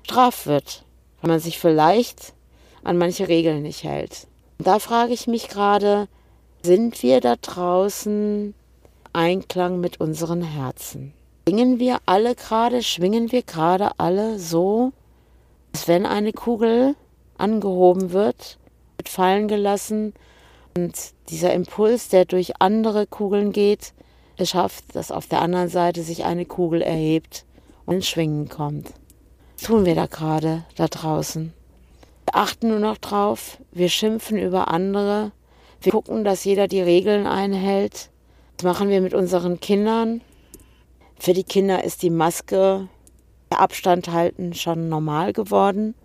straft 0.03 0.47
wird, 0.47 0.85
weil 1.21 1.31
man 1.31 1.39
sich 1.39 1.59
vielleicht 1.59 2.33
an 2.83 2.97
manche 2.97 3.27
Regeln 3.27 3.63
nicht 3.63 3.83
hält. 3.83 4.27
Und 4.57 4.67
da 4.67 4.79
frage 4.79 5.13
ich 5.13 5.27
mich 5.27 5.47
gerade, 5.49 6.07
sind 6.63 7.01
wir 7.03 7.21
da 7.21 7.35
draußen 7.35 8.53
Einklang 9.13 9.79
mit 9.79 9.99
unseren 9.99 10.41
Herzen. 10.41 11.13
Schwingen 11.47 11.79
wir 11.79 11.97
alle 12.05 12.35
gerade, 12.35 12.83
schwingen 12.83 13.31
wir 13.31 13.41
gerade 13.41 13.91
alle 13.97 14.37
so, 14.39 14.91
als 15.73 15.87
wenn 15.87 16.05
eine 16.05 16.33
Kugel 16.33 16.95
angehoben 17.37 18.11
wird, 18.11 18.59
wird 18.97 19.09
fallen 19.09 19.47
gelassen 19.47 20.13
und 20.77 20.93
dieser 21.29 21.53
Impuls, 21.53 22.09
der 22.09 22.25
durch 22.25 22.61
andere 22.61 23.07
Kugeln 23.07 23.51
geht, 23.51 23.93
es 24.37 24.51
schafft, 24.51 24.95
dass 24.95 25.11
auf 25.11 25.27
der 25.27 25.41
anderen 25.41 25.69
Seite 25.69 26.03
sich 26.03 26.23
eine 26.23 26.45
Kugel 26.45 26.81
erhebt 26.81 27.45
und 27.85 27.95
ins 27.95 28.07
Schwingen 28.07 28.47
kommt. 28.47 28.93
Was 29.55 29.67
tun 29.67 29.85
wir 29.85 29.95
da 29.95 30.05
gerade 30.05 30.63
da 30.75 30.87
draußen? 30.87 31.53
Wir 32.25 32.35
achten 32.35 32.69
nur 32.69 32.79
noch 32.79 32.97
drauf, 32.97 33.57
wir 33.71 33.89
schimpfen 33.89 34.37
über 34.37 34.69
andere, 34.69 35.31
wir 35.81 35.91
gucken, 35.91 36.23
dass 36.23 36.45
jeder 36.45 36.67
die 36.67 36.81
Regeln 36.81 37.25
einhält, 37.25 38.09
was 38.59 38.63
machen 38.65 38.89
wir 38.89 38.99
mit 38.99 39.13
unseren 39.13 39.61
Kindern? 39.61 40.19
Für 41.17 41.31
die 41.31 41.45
Kinder 41.45 41.81
ist 41.85 42.03
die 42.03 42.09
Maske, 42.09 42.89
der 43.49 43.61
Abstand 43.61 44.11
halten 44.11 44.53
schon 44.53 44.89
normal 44.89 45.31
geworden. 45.31 45.95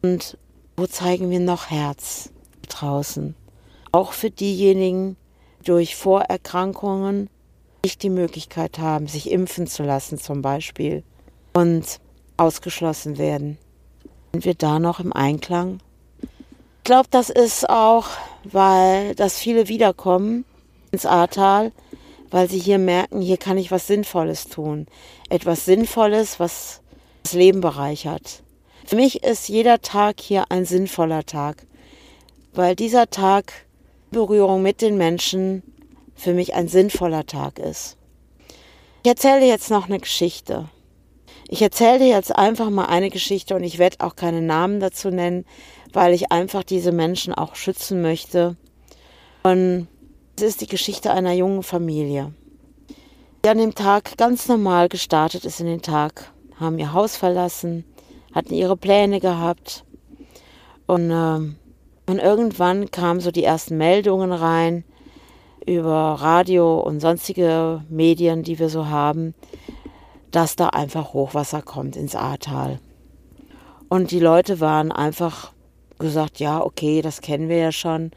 Und 0.00 0.38
wo 0.76 0.86
zeigen 0.86 1.30
wir 1.30 1.40
noch 1.40 1.70
Herz 1.70 2.30
draußen? 2.68 3.34
Auch 3.90 4.12
für 4.12 4.30
diejenigen, 4.30 5.16
die 5.62 5.64
durch 5.64 5.96
Vorerkrankungen 5.96 7.28
nicht 7.84 8.04
die 8.04 8.10
Möglichkeit 8.10 8.78
haben, 8.78 9.08
sich 9.08 9.32
impfen 9.32 9.66
zu 9.66 9.82
lassen 9.82 10.16
zum 10.16 10.40
Beispiel 10.40 11.02
und 11.52 11.98
ausgeschlossen 12.36 13.18
werden. 13.18 13.58
Sind 14.30 14.44
wir 14.44 14.54
da 14.54 14.78
noch 14.78 15.00
im 15.00 15.12
Einklang? 15.12 15.80
Ich 16.22 16.84
glaube, 16.84 17.08
das 17.10 17.28
ist 17.28 17.68
auch, 17.68 18.06
weil 18.44 19.16
das 19.16 19.36
viele 19.36 19.66
wiederkommen 19.66 20.44
ins 20.92 21.06
Ahrtal, 21.06 21.72
weil 22.34 22.50
sie 22.50 22.58
hier 22.58 22.78
merken, 22.78 23.20
hier 23.20 23.36
kann 23.36 23.58
ich 23.58 23.70
was 23.70 23.86
Sinnvolles 23.86 24.48
tun. 24.48 24.88
Etwas 25.28 25.66
Sinnvolles, 25.66 26.40
was 26.40 26.80
das 27.22 27.32
Leben 27.32 27.60
bereichert. 27.60 28.42
Für 28.84 28.96
mich 28.96 29.22
ist 29.22 29.48
jeder 29.48 29.80
Tag 29.82 30.18
hier 30.18 30.46
ein 30.48 30.64
sinnvoller 30.64 31.24
Tag, 31.24 31.64
weil 32.52 32.74
dieser 32.74 33.08
Tag 33.08 33.52
Berührung 34.10 34.62
mit 34.62 34.82
den 34.82 34.96
Menschen 34.96 35.62
für 36.16 36.34
mich 36.34 36.54
ein 36.54 36.66
sinnvoller 36.66 37.24
Tag 37.24 37.60
ist. 37.60 37.98
Ich 39.04 39.10
erzähle 39.10 39.46
jetzt 39.46 39.70
noch 39.70 39.86
eine 39.86 40.00
Geschichte. 40.00 40.68
Ich 41.46 41.62
erzähle 41.62 42.00
dir 42.00 42.08
jetzt 42.08 42.34
einfach 42.34 42.68
mal 42.68 42.86
eine 42.86 43.10
Geschichte 43.10 43.54
und 43.54 43.62
ich 43.62 43.78
werde 43.78 43.98
auch 44.00 44.16
keine 44.16 44.42
Namen 44.42 44.80
dazu 44.80 45.10
nennen, 45.10 45.44
weil 45.92 46.12
ich 46.12 46.32
einfach 46.32 46.64
diese 46.64 46.90
Menschen 46.90 47.32
auch 47.32 47.54
schützen 47.54 48.02
möchte. 48.02 48.56
Und 49.44 49.86
es 50.36 50.42
ist 50.42 50.60
die 50.60 50.66
Geschichte 50.66 51.12
einer 51.12 51.32
jungen 51.32 51.62
Familie, 51.62 52.32
die 53.44 53.48
an 53.48 53.58
dem 53.58 53.74
Tag 53.74 54.16
ganz 54.16 54.48
normal 54.48 54.88
gestartet 54.88 55.44
ist 55.44 55.60
in 55.60 55.66
den 55.66 55.82
Tag, 55.82 56.32
haben 56.58 56.78
ihr 56.78 56.92
Haus 56.92 57.16
verlassen, 57.16 57.84
hatten 58.34 58.52
ihre 58.52 58.76
Pläne 58.76 59.20
gehabt 59.20 59.84
und, 60.86 61.10
äh, 61.10 61.36
und 62.10 62.18
irgendwann 62.18 62.90
kamen 62.90 63.20
so 63.20 63.30
die 63.30 63.44
ersten 63.44 63.76
Meldungen 63.76 64.32
rein 64.32 64.84
über 65.66 66.16
Radio 66.18 66.80
und 66.80 67.00
sonstige 67.00 67.84
Medien, 67.88 68.42
die 68.42 68.58
wir 68.58 68.68
so 68.68 68.88
haben, 68.88 69.34
dass 70.32 70.56
da 70.56 70.70
einfach 70.70 71.12
Hochwasser 71.12 71.62
kommt 71.62 71.96
ins 71.96 72.16
Ahrtal. 72.16 72.80
Und 73.88 74.10
die 74.10 74.18
Leute 74.18 74.58
waren 74.58 74.90
einfach 74.90 75.52
gesagt, 75.98 76.40
ja, 76.40 76.60
okay, 76.60 77.02
das 77.02 77.20
kennen 77.20 77.48
wir 77.48 77.58
ja 77.58 77.72
schon 77.72 78.10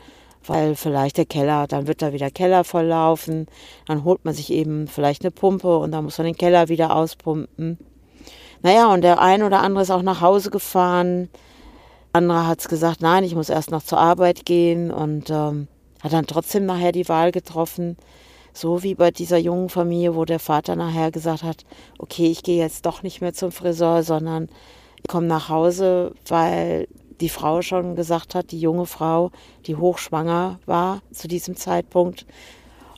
weil 0.50 0.76
vielleicht 0.76 1.18
der 1.18 1.26
Keller, 1.26 1.68
dann 1.68 1.88
wird 1.88 2.02
da 2.02 2.14
wieder 2.14 2.32
Keller 2.32 2.64
volllaufen, 2.64 3.48
dann 3.86 4.04
holt 4.04 4.26
man 4.26 4.34
sich 4.34 4.52
eben 4.52 4.88
vielleicht 4.88 5.24
eine 5.24 5.32
Pumpe 5.32 5.78
und 5.78 5.92
dann 5.92 6.04
muss 6.04 6.18
man 6.18 6.26
den 6.26 6.38
Keller 6.38 6.70
wieder 6.70 6.96
auspumpen. 6.96 7.78
Naja, 8.64 8.92
und 8.92 9.02
der 9.02 9.22
ein 9.22 9.44
oder 9.44 9.62
andere 9.62 9.84
ist 9.84 9.92
auch 9.92 10.02
nach 10.02 10.22
Hause 10.22 10.50
gefahren. 10.50 11.30
Andere 12.14 12.48
hat 12.48 12.60
es 12.60 12.68
gesagt, 12.68 13.02
nein, 13.02 13.24
ich 13.24 13.36
muss 13.36 13.50
erst 13.50 13.72
noch 13.72 13.84
zur 13.84 14.00
Arbeit 14.00 14.46
gehen 14.46 14.92
und 14.92 15.30
ähm, 15.30 15.68
hat 16.02 16.14
dann 16.14 16.26
trotzdem 16.26 16.66
nachher 16.66 16.92
die 16.92 17.08
Wahl 17.08 17.32
getroffen. 17.32 17.98
So 18.54 18.82
wie 18.82 18.96
bei 18.96 19.12
dieser 19.12 19.38
jungen 19.38 19.70
Familie, 19.70 20.16
wo 20.16 20.26
der 20.26 20.40
Vater 20.40 20.76
nachher 20.76 21.12
gesagt 21.12 21.44
hat, 21.44 21.66
okay, 22.00 22.26
ich 22.28 22.42
gehe 22.42 22.58
jetzt 22.58 22.88
doch 22.88 23.04
nicht 23.04 23.22
mehr 23.22 23.34
zum 23.34 23.52
Friseur, 23.52 24.02
sondern 24.02 24.50
ich 25.04 25.08
komme 25.08 25.28
nach 25.28 25.50
Hause, 25.50 26.14
weil 26.28 26.88
die 27.22 27.30
Frau 27.30 27.62
schon 27.62 27.96
gesagt 27.96 28.36
hat, 28.36 28.52
die 28.52 28.60
junge 28.60 28.86
Frau, 28.86 29.32
die 29.66 29.76
hochschwanger 29.76 30.60
war 30.66 31.02
zu 31.12 31.28
diesem 31.28 31.56
Zeitpunkt 31.56 32.26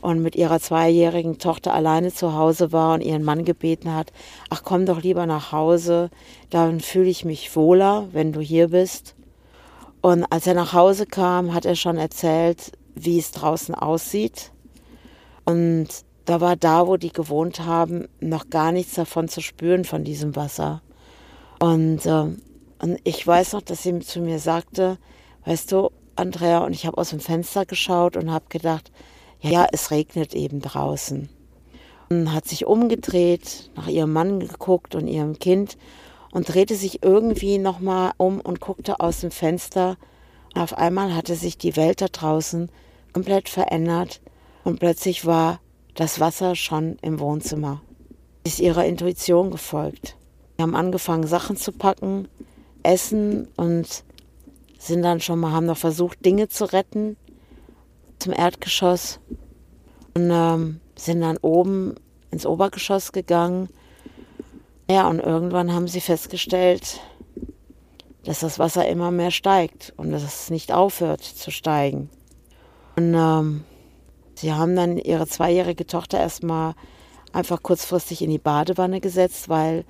und 0.02 0.22
mit 0.22 0.36
ihrer 0.36 0.60
zweijährigen 0.60 1.38
Tochter 1.40 1.74
alleine 1.74 2.14
zu 2.14 2.34
Hause 2.34 2.72
war 2.72 2.94
und 2.94 3.02
ihren 3.02 3.24
Mann 3.24 3.46
gebeten 3.46 3.94
hat, 3.94 4.12
ach 4.50 4.64
komm 4.64 4.86
doch 4.86 5.02
lieber 5.02 5.26
nach 5.26 5.52
Hause, 5.52 6.10
dann 6.50 6.80
fühle 6.80 7.10
ich 7.10 7.26
mich 7.26 7.56
wohler, 7.56 8.08
wenn 8.12 8.32
du 8.32 8.40
hier 8.40 8.70
bist. 8.70 9.16
Und 10.02 10.26
als 10.32 10.48
er 10.48 10.54
nach 10.54 10.74
Hause 10.74 11.06
kam, 11.06 11.54
hat 11.54 11.66
er 11.66 11.76
schon 11.76 11.98
erzählt, 11.98 12.72
wie 12.96 13.20
es 13.20 13.32
draußen 13.32 13.76
aussieht. 13.76 14.52
Und 15.44 15.88
da 16.26 16.40
war 16.40 16.56
da, 16.56 16.88
wo 16.88 16.96
die 16.96 17.12
gewohnt 17.12 17.66
haben, 17.66 18.08
noch 18.22 18.50
gar 18.50 18.72
nichts 18.72 18.94
davon 18.94 19.28
zu 19.28 19.42
spüren 19.42 19.84
von 19.84 20.04
diesem 20.04 20.36
Wasser. 20.36 20.82
Und 21.60 22.06
äh, 22.06 22.26
und 22.82 23.00
ich 23.04 23.26
weiß 23.26 23.54
noch, 23.54 23.62
dass 23.62 23.84
sie 23.84 24.00
zu 24.00 24.22
mir 24.22 24.39
sagte, 24.39 24.98
weißt 25.46 25.72
du, 25.72 25.92
Andrea, 26.15 26.60
und 26.60 26.74
ich 26.74 26.86
habe 26.86 26.98
aus 26.98 27.10
dem 27.10 27.20
Fenster 27.20 27.65
geschaut 27.65 28.18
und 28.18 28.32
habe 28.32 28.46
gedacht, 28.50 28.92
ja, 29.42 29.68
es 29.72 29.92
regnet 29.92 30.34
eben 30.34 30.62
draußen. 30.62 31.30
Und 32.10 32.34
hat 32.34 32.48
sich 32.48 32.65
umgedreht, 32.65 33.70
nach 33.76 33.88
ihrem 33.88 34.12
Mann 34.12 34.39
geguckt 34.39 34.96
und 34.96 35.08
ihrem 35.08 35.39
Kind 35.39 35.78
und 36.32 36.54
drehte 36.54 36.76
sich 36.76 37.04
irgendwie 37.04 37.58
nochmal 37.58 38.12
um 38.18 38.39
und 38.42 38.60
guckte 38.60 39.00
aus 39.00 39.22
dem 39.22 39.32
Fenster. 39.32 39.98
Und 40.56 40.62
auf 40.62 40.78
einmal 40.78 41.15
hatte 41.15 41.36
sich 41.36 41.58
die 41.58 41.76
Welt 41.76 42.02
da 42.02 42.08
draußen 42.08 42.70
komplett 43.13 43.50
verändert 43.50 44.22
und 44.63 44.80
plötzlich 44.80 45.26
war 45.26 45.60
das 45.96 46.20
Wasser 46.20 46.56
schon 46.56 46.98
im 47.02 47.20
Wohnzimmer. 47.20 47.82
Ist 48.44 48.60
ihrer 48.60 48.86
Intuition 48.86 49.52
gefolgt. 49.52 50.15
Wir 50.56 50.63
haben 50.63 50.76
angefangen, 50.76 51.28
Sachen 51.28 51.56
zu 51.56 51.72
packen, 51.72 52.28
essen 52.89 53.47
und 53.56 54.04
sind 54.80 55.04
dann 55.04 55.19
schon 55.19 55.39
mal, 55.39 55.52
haben 55.52 55.65
noch 55.65 55.78
versucht, 55.78 56.25
Dinge 56.25 56.47
zu 56.47 56.65
retten 56.65 57.17
zum 58.19 58.34
Erdgeschoss 58.34 59.19
und 60.13 60.30
ähm, 60.32 60.80
sind 60.95 61.21
dann 61.21 61.38
oben 61.38 61.95
ins 62.32 62.45
Obergeschoss 62.45 63.12
gegangen. 63.12 63.69
Ja, 64.89 65.08
und 65.08 65.19
irgendwann 65.19 65.73
haben 65.73 65.88
sie 65.88 66.02
festgestellt, 66.02 66.99
dass 68.25 68.39
das 68.39 68.60
Wasser 68.60 68.88
immer 68.88 69.12
mehr 69.12 69.32
steigt 69.32 69.93
und 69.97 70.12
dass 70.12 70.23
es 70.23 70.49
nicht 70.49 70.71
aufhört 70.71 71.21
zu 71.21 71.52
steigen. 71.52 72.10
Und 72.95 73.13
ähm, 73.13 73.63
sie 74.36 74.54
haben 74.54 74.75
dann 74.75 74.97
ihre 74.97 75.28
zweijährige 75.28 75.86
Tochter 75.86 76.19
erstmal 76.19 76.73
einfach 77.32 77.63
kurzfristig 77.63 78.21
in 78.21 78.30
die 78.30 78.39
Badewanne 78.39 78.99
gesetzt, 78.99 79.47
weil 79.47 79.86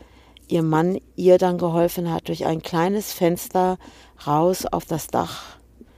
ihr 0.49 0.63
Mann 0.63 0.99
ihr 1.15 1.37
dann 1.37 1.57
geholfen 1.57 2.11
hat, 2.11 2.27
durch 2.27 2.45
ein 2.45 2.61
kleines 2.61 3.13
Fenster 3.13 3.77
raus 4.25 4.65
auf 4.65 4.85
das 4.85 5.07
Dach 5.07 5.57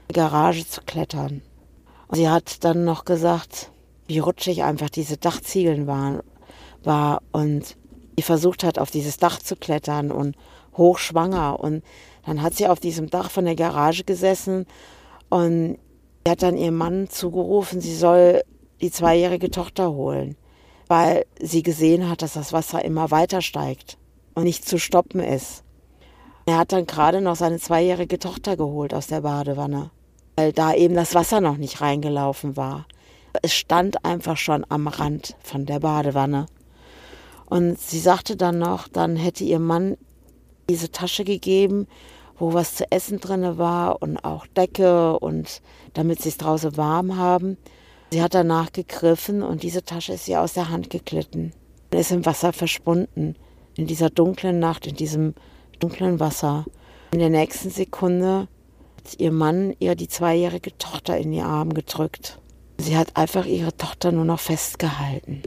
der 0.10 0.16
Garage 0.16 0.68
zu 0.68 0.82
klettern. 0.82 1.42
Und 2.08 2.18
sie 2.18 2.30
hat 2.30 2.64
dann 2.64 2.84
noch 2.84 3.06
gesagt, 3.06 3.72
wie 4.08 4.20
rutschig 4.20 4.64
einfach 4.64 4.90
diese 4.90 5.18
Dachziegeln 5.18 5.88
waren, 5.88 6.22
war 6.84 7.22
und 7.32 7.78
sie 8.18 8.24
versucht 8.24 8.64
hat, 8.64 8.78
auf 8.78 8.92
dieses 8.92 9.18
Dach 9.18 9.40
zu 9.40 9.56
klettern 9.56 10.12
und 10.12 10.36
hochschwanger. 10.76 11.60
Und 11.60 11.84
dann 12.26 12.42
hat 12.42 12.56
sie 12.56 12.68
auf 12.68 12.80
diesem 12.80 13.10
Dach 13.10 13.32
von 13.32 13.46
der 13.46 13.56
Garage 13.56 14.04
gesessen 14.04 14.66
und 15.30 15.78
sie 16.26 16.32
hat 16.32 16.44
dann 16.44 16.58
ihrem 16.58 16.76
Mann 16.76 17.10
zugerufen, 17.10 17.80
sie 17.80 17.96
soll 17.96 18.42
die 18.82 18.92
zweijährige 18.92 19.50
Tochter 19.50 19.92
holen, 19.92 20.36
weil 20.88 21.26
sie 21.40 21.64
gesehen 21.64 22.10
hat, 22.10 22.22
dass 22.22 22.34
das 22.34 22.52
Wasser 22.52 22.84
immer 22.84 23.12
weiter 23.12 23.42
steigt 23.42 23.98
und 24.34 24.44
nicht 24.44 24.68
zu 24.68 24.78
stoppen 24.78 25.20
ist. 25.20 25.64
Er 26.46 26.58
hat 26.58 26.72
dann 26.72 26.88
gerade 26.88 27.22
noch 27.22 27.36
seine 27.36 27.60
zweijährige 27.60 28.20
Tochter 28.20 28.58
geholt 28.58 28.94
aus 28.94 29.08
der 29.08 29.22
Badewanne, 29.22 29.92
weil 30.36 30.52
da 30.52 30.74
eben 30.74 30.96
das 30.96 31.14
Wasser 31.14 31.40
noch 31.40 31.58
nicht 31.58 31.82
reingelaufen 31.82 32.58
war. 32.58 32.88
Es 33.42 33.54
stand 33.54 34.04
einfach 34.04 34.38
schon 34.38 34.66
am 34.68 34.88
Rand 34.88 35.36
von 35.44 35.66
der 35.66 35.80
Badewanne. 35.80 36.48
Und 37.46 37.80
sie 37.80 38.00
sagte 38.00 38.36
dann 38.36 38.60
noch, 38.60 38.88
dann 38.88 39.16
hätte 39.16 39.44
ihr 39.44 39.60
Mann 39.60 39.98
diese 40.70 40.92
Tasche 40.92 41.24
gegeben, 41.24 41.88
wo 42.38 42.54
was 42.54 42.76
zu 42.76 42.92
essen 42.92 43.20
drin 43.20 43.58
war 43.58 44.02
und 44.02 44.18
auch 44.18 44.48
Decke 44.48 45.20
und 45.20 45.62
damit 45.94 46.22
sie 46.22 46.30
es 46.30 46.38
draußen 46.38 46.76
warm 46.76 47.18
haben. 47.18 47.58
Sie 48.12 48.22
hat 48.22 48.34
danach 48.34 48.72
gegriffen 48.72 49.44
und 49.44 49.64
diese 49.64 49.84
Tasche 49.84 50.14
ist 50.14 50.28
ihr 50.28 50.42
aus 50.42 50.54
der 50.54 50.70
Hand 50.70 50.90
geglitten 50.90 51.54
und 51.92 52.00
ist 52.00 52.12
im 52.12 52.26
Wasser 52.26 52.52
verschwunden 52.52 53.36
in 53.76 53.88
dieser 53.88 54.10
dunklen 54.10 54.60
Nacht, 54.60 54.88
in 54.88 54.96
diesem 54.96 55.34
dunklen 55.80 56.20
Wasser. 56.20 56.66
In 57.12 57.20
der 57.20 57.30
nächsten 57.30 57.70
Sekunde 57.70 58.48
hat 58.98 59.20
ihr 59.20 59.32
Mann 59.32 59.74
ihr 59.80 59.96
die 59.96 60.08
zweijährige 60.08 60.78
Tochter 60.78 61.18
in 61.18 61.32
die 61.32 61.42
Arme 61.42 61.74
gedrückt. 61.74 62.40
Sie 62.78 62.98
hat 62.98 63.16
einfach 63.16 63.46
ihre 63.46 63.76
Tochter 63.76 64.12
nur 64.12 64.26
noch 64.26 64.40
festgehalten. 64.40 65.44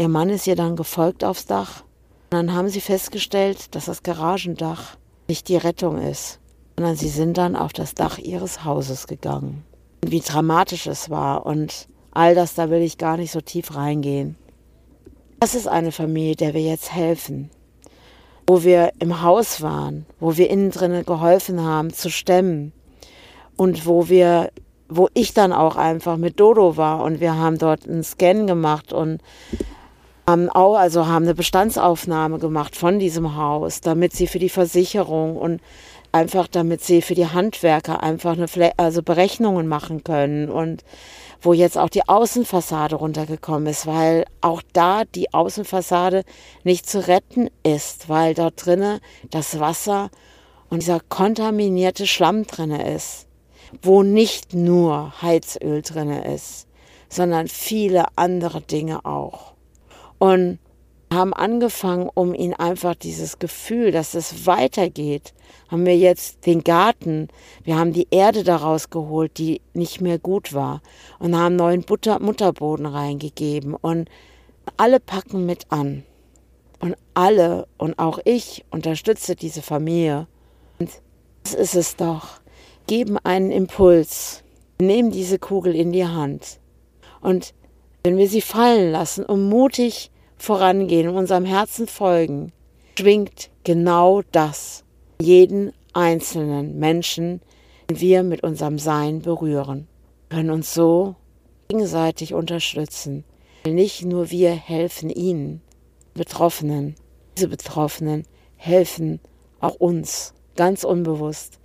Ihr 0.00 0.08
Mann 0.08 0.30
ist 0.30 0.46
ihr 0.46 0.56
dann 0.56 0.76
gefolgt 0.76 1.24
aufs 1.24 1.46
Dach. 1.46 1.82
Und 2.30 2.36
dann 2.36 2.54
haben 2.54 2.68
sie 2.68 2.80
festgestellt, 2.80 3.74
dass 3.74 3.86
das 3.86 4.02
Garagendach 4.02 4.96
nicht 5.28 5.48
die 5.48 5.56
Rettung 5.56 5.98
ist, 5.98 6.40
sondern 6.76 6.96
sie 6.96 7.08
sind 7.08 7.36
dann 7.38 7.56
auf 7.56 7.72
das 7.72 7.94
Dach 7.94 8.18
ihres 8.18 8.64
Hauses 8.64 9.06
gegangen. 9.06 9.64
Und 10.02 10.10
wie 10.10 10.20
dramatisch 10.20 10.86
es 10.86 11.10
war 11.10 11.46
und 11.46 11.88
all 12.10 12.34
das, 12.34 12.54
da 12.54 12.70
will 12.70 12.82
ich 12.82 12.98
gar 12.98 13.16
nicht 13.16 13.32
so 13.32 13.40
tief 13.40 13.74
reingehen. 13.74 14.36
Das 15.40 15.54
ist 15.54 15.68
eine 15.68 15.92
Familie, 15.92 16.34
der 16.34 16.52
wir 16.52 16.62
jetzt 16.62 16.92
helfen. 16.92 17.50
Wo 18.48 18.64
wir 18.64 18.92
im 18.98 19.22
Haus 19.22 19.62
waren, 19.62 20.04
wo 20.18 20.36
wir 20.36 20.50
innen 20.50 20.70
drinnen 20.70 21.04
geholfen 21.04 21.62
haben 21.62 21.92
zu 21.92 22.10
stemmen 22.10 22.72
und 23.56 23.86
wo 23.86 24.08
wir, 24.08 24.50
wo 24.88 25.08
ich 25.14 25.34
dann 25.34 25.52
auch 25.52 25.76
einfach 25.76 26.16
mit 26.16 26.40
Dodo 26.40 26.76
war 26.76 27.04
und 27.04 27.20
wir 27.20 27.36
haben 27.36 27.58
dort 27.58 27.86
einen 27.86 28.02
Scan 28.02 28.46
gemacht 28.46 28.92
und 28.92 29.20
haben 30.26 30.48
auch, 30.48 30.76
also 30.76 31.06
haben 31.06 31.24
eine 31.24 31.34
Bestandsaufnahme 31.34 32.38
gemacht 32.38 32.74
von 32.74 32.98
diesem 32.98 33.36
Haus, 33.36 33.80
damit 33.80 34.14
sie 34.14 34.26
für 34.26 34.38
die 34.38 34.48
Versicherung 34.48 35.36
und 35.36 35.60
einfach 36.12 36.48
damit 36.48 36.82
sie 36.82 37.02
für 37.02 37.14
die 37.14 37.26
Handwerker 37.26 38.02
einfach 38.02 38.32
eine 38.32 38.48
Fle 38.48 38.72
also 38.76 39.02
Berechnungen 39.02 39.66
machen 39.66 40.04
können 40.04 40.48
und 40.48 40.84
wo 41.40 41.52
jetzt 41.52 41.78
auch 41.78 41.88
die 41.88 42.08
Außenfassade 42.08 42.96
runtergekommen 42.96 43.68
ist, 43.68 43.86
weil 43.86 44.24
auch 44.40 44.62
da 44.72 45.04
die 45.04 45.32
Außenfassade 45.32 46.24
nicht 46.64 46.88
zu 46.88 47.06
retten 47.06 47.48
ist, 47.62 48.08
weil 48.08 48.34
dort 48.34 48.66
drinnen 48.66 49.00
das 49.30 49.60
Wasser 49.60 50.10
und 50.68 50.82
dieser 50.82 51.00
kontaminierte 51.00 52.06
Schlamm 52.06 52.44
drinne 52.46 52.92
ist, 52.94 53.26
wo 53.82 54.02
nicht 54.02 54.54
nur 54.54 55.12
Heizöl 55.22 55.82
drinne 55.82 56.34
ist, 56.34 56.66
sondern 57.08 57.48
viele 57.48 58.06
andere 58.16 58.60
Dinge 58.60 59.04
auch. 59.04 59.52
Und 60.18 60.58
haben 61.12 61.32
angefangen, 61.32 62.10
um 62.12 62.34
ihn 62.34 62.54
einfach 62.54 62.94
dieses 62.94 63.38
Gefühl, 63.38 63.92
dass 63.92 64.14
es 64.14 64.46
weitergeht, 64.46 65.32
haben 65.68 65.86
wir 65.86 65.96
jetzt 65.96 66.46
den 66.46 66.64
Garten, 66.64 67.28
wir 67.64 67.78
haben 67.78 67.92
die 67.92 68.08
Erde 68.10 68.44
daraus 68.44 68.90
geholt, 68.90 69.38
die 69.38 69.60
nicht 69.72 70.00
mehr 70.00 70.18
gut 70.18 70.52
war 70.52 70.82
und 71.18 71.36
haben 71.36 71.56
neuen 71.56 71.82
Butter, 71.82 72.20
Mutterboden 72.20 72.86
reingegeben 72.86 73.74
und 73.74 74.08
alle 74.76 75.00
packen 75.00 75.46
mit 75.46 75.66
an. 75.70 76.04
Und 76.80 76.94
alle 77.14 77.66
und 77.76 77.98
auch 77.98 78.20
ich 78.24 78.64
unterstütze 78.70 79.34
diese 79.34 79.62
Familie. 79.62 80.28
Und 80.78 80.90
das 81.42 81.54
ist 81.54 81.74
es 81.74 81.96
doch. 81.96 82.40
Geben 82.86 83.18
einen 83.18 83.50
Impuls. 83.50 84.44
Nehmen 84.80 85.10
diese 85.10 85.40
Kugel 85.40 85.74
in 85.74 85.90
die 85.90 86.06
Hand. 86.06 86.60
Und 87.20 87.52
wenn 88.04 88.16
wir 88.16 88.28
sie 88.28 88.40
fallen 88.40 88.92
lassen 88.92 89.24
und 89.24 89.48
mutig 89.48 90.12
vorangehen 90.38 91.08
unserem 91.08 91.44
Herzen 91.44 91.86
folgen, 91.86 92.52
schwingt 92.98 93.50
genau 93.64 94.22
das 94.32 94.84
jeden 95.20 95.72
einzelnen 95.92 96.78
Menschen, 96.78 97.40
den 97.90 98.00
wir 98.00 98.22
mit 98.22 98.42
unserem 98.42 98.78
Sein 98.78 99.20
berühren, 99.20 99.88
wir 100.28 100.36
können 100.36 100.50
uns 100.50 100.74
so 100.74 101.16
gegenseitig 101.68 102.34
unterstützen. 102.34 103.24
Nicht 103.66 104.04
nur 104.04 104.30
wir 104.30 104.52
helfen 104.52 105.10
ihnen, 105.10 105.62
Betroffenen, 106.14 106.96
diese 107.36 107.48
Betroffenen 107.48 108.24
helfen 108.56 109.20
auch 109.60 109.74
uns, 109.76 110.34
ganz 110.56 110.84
unbewusst. 110.84 111.58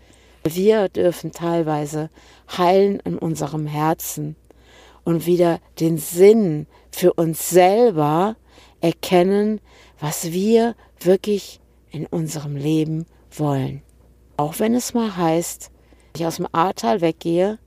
Wir 0.44 0.90
dürfen 0.90 1.32
teilweise 1.32 2.10
heilen 2.58 3.00
in 3.06 3.18
unserem 3.18 3.66
Herzen 3.66 4.36
und 5.04 5.26
wieder 5.26 5.60
den 5.80 5.98
Sinn 5.98 6.68
für 6.92 7.14
uns 7.14 7.50
selber 7.50 8.36
erkennen, 8.84 9.62
was 10.00 10.32
wir 10.32 10.76
wirklich 11.00 11.62
in 11.90 12.06
unserem 12.06 12.56
Leben 12.56 13.06
wollen. 13.32 13.82
Auch 14.36 14.60
wenn 14.60 14.76
es 14.76 14.94
mal 14.94 15.16
heißt, 15.16 15.72
ich 16.16 16.26
aus 16.26 16.36
dem 16.36 16.48
Ahrtal 16.52 17.02
weggehe, 17.02 17.58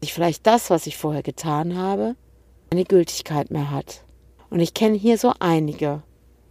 dass 0.00 0.08
ich 0.08 0.12
vielleicht 0.12 0.46
das, 0.46 0.68
was 0.68 0.86
ich 0.86 0.96
vorher 0.96 1.22
getan 1.22 1.78
habe, 1.78 2.16
eine 2.70 2.84
Gültigkeit 2.84 3.50
mehr 3.50 3.70
hat. 3.70 4.04
Und 4.50 4.60
ich 4.60 4.74
kenne 4.74 4.96
hier 4.96 5.18
so 5.18 5.32
einige, 5.38 6.02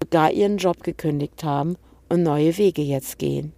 die 0.01 0.05
sogar 0.05 0.31
ihren 0.31 0.57
Job 0.57 0.83
gekündigt 0.83 1.43
haben 1.43 1.75
und 2.07 2.23
neue 2.23 2.57
Wege 2.57 2.81
jetzt 2.81 3.19
gehen. 3.19 3.53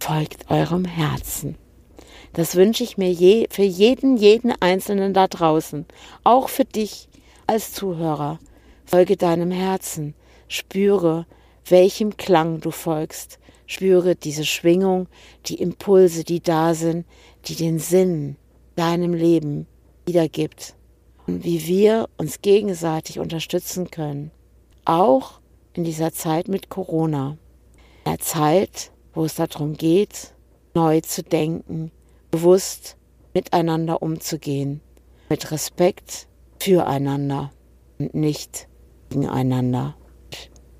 Folgt 0.00 0.50
eurem 0.50 0.84
Herzen. 0.84 1.56
Das 2.32 2.56
wünsche 2.56 2.82
ich 2.82 2.98
mir 2.98 3.12
je, 3.12 3.46
für 3.50 3.62
jeden, 3.62 4.16
jeden 4.16 4.52
Einzelnen 4.60 5.14
da 5.14 5.28
draußen, 5.28 5.86
auch 6.24 6.48
für 6.48 6.64
dich 6.64 7.08
als 7.46 7.72
Zuhörer. 7.72 8.38
Folge 8.88 9.18
deinem 9.18 9.50
Herzen, 9.50 10.14
spüre, 10.48 11.26
welchem 11.66 12.16
Klang 12.16 12.60
du 12.60 12.70
folgst, 12.70 13.38
spüre 13.66 14.16
diese 14.16 14.46
Schwingung, 14.46 15.08
die 15.44 15.60
Impulse, 15.60 16.24
die 16.24 16.40
da 16.40 16.72
sind, 16.72 17.04
die 17.44 17.54
den 17.54 17.80
Sinn 17.80 18.36
deinem 18.76 19.12
Leben 19.12 19.66
wiedergibt. 20.06 20.74
Und 21.26 21.44
wie 21.44 21.66
wir 21.66 22.08
uns 22.16 22.40
gegenseitig 22.40 23.18
unterstützen 23.18 23.90
können, 23.90 24.30
auch 24.86 25.40
in 25.74 25.84
dieser 25.84 26.14
Zeit 26.14 26.48
mit 26.48 26.70
Corona, 26.70 27.36
in 28.06 28.12
einer 28.12 28.20
Zeit, 28.20 28.90
wo 29.12 29.26
es 29.26 29.34
darum 29.34 29.74
geht, 29.74 30.32
neu 30.72 31.02
zu 31.02 31.22
denken, 31.22 31.90
bewusst 32.30 32.96
miteinander 33.34 34.00
umzugehen, 34.00 34.80
mit 35.28 35.50
Respekt 35.50 36.26
füreinander 36.58 37.52
und 37.98 38.14
nicht 38.14 38.67
gegeneinander. 39.08 39.96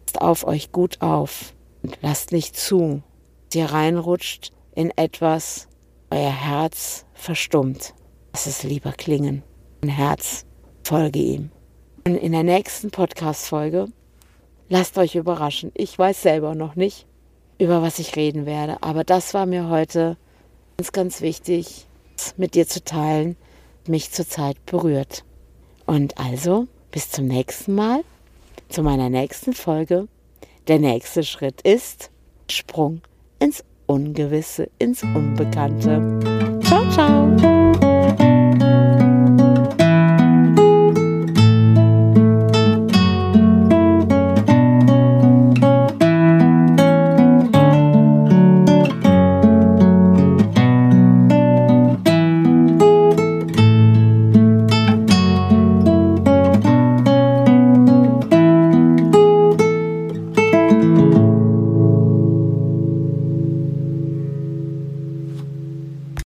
Passt 0.06 0.20
auf 0.20 0.46
euch 0.46 0.72
gut 0.72 1.00
auf 1.00 1.54
und 1.82 1.98
lasst 2.02 2.32
nicht 2.32 2.56
zu, 2.56 3.02
dass 3.48 3.56
ihr 3.56 3.66
reinrutscht 3.66 4.52
in 4.74 4.90
etwas, 4.96 5.68
euer 6.10 6.30
Herz 6.30 7.04
verstummt. 7.14 7.94
Lass 8.32 8.46
es 8.46 8.62
lieber 8.62 8.92
klingen. 8.92 9.42
Ein 9.82 9.88
Herz, 9.88 10.46
folge 10.84 11.18
ihm. 11.18 11.50
Und 12.06 12.16
in 12.16 12.32
der 12.32 12.42
nächsten 12.42 12.90
Podcast-Folge 12.90 13.88
lasst 14.68 14.96
euch 14.98 15.14
überraschen. 15.14 15.72
Ich 15.74 15.98
weiß 15.98 16.22
selber 16.22 16.54
noch 16.54 16.76
nicht, 16.76 17.06
über 17.58 17.82
was 17.82 17.98
ich 17.98 18.16
reden 18.16 18.46
werde, 18.46 18.82
aber 18.82 19.04
das 19.04 19.34
war 19.34 19.46
mir 19.46 19.68
heute 19.68 20.16
ganz, 20.76 20.92
ganz 20.92 21.20
wichtig, 21.20 21.86
mit 22.36 22.54
dir 22.54 22.66
zu 22.66 22.82
teilen, 22.82 23.36
mich 23.86 24.12
zurzeit 24.12 24.64
berührt. 24.66 25.24
Und 25.86 26.18
also, 26.18 26.66
bis 26.90 27.10
zum 27.10 27.26
nächsten 27.26 27.74
Mal 27.74 28.04
zu 28.68 28.82
meiner 28.82 29.10
nächsten 29.10 29.52
Folge. 29.52 30.08
Der 30.66 30.78
nächste 30.78 31.22
Schritt 31.22 31.62
ist 31.62 32.10
Sprung 32.50 33.00
ins 33.38 33.64
Ungewisse, 33.86 34.70
ins 34.78 35.02
Unbekannte. 35.02 36.18
Ciao, 36.62 36.88
ciao. 36.90 37.87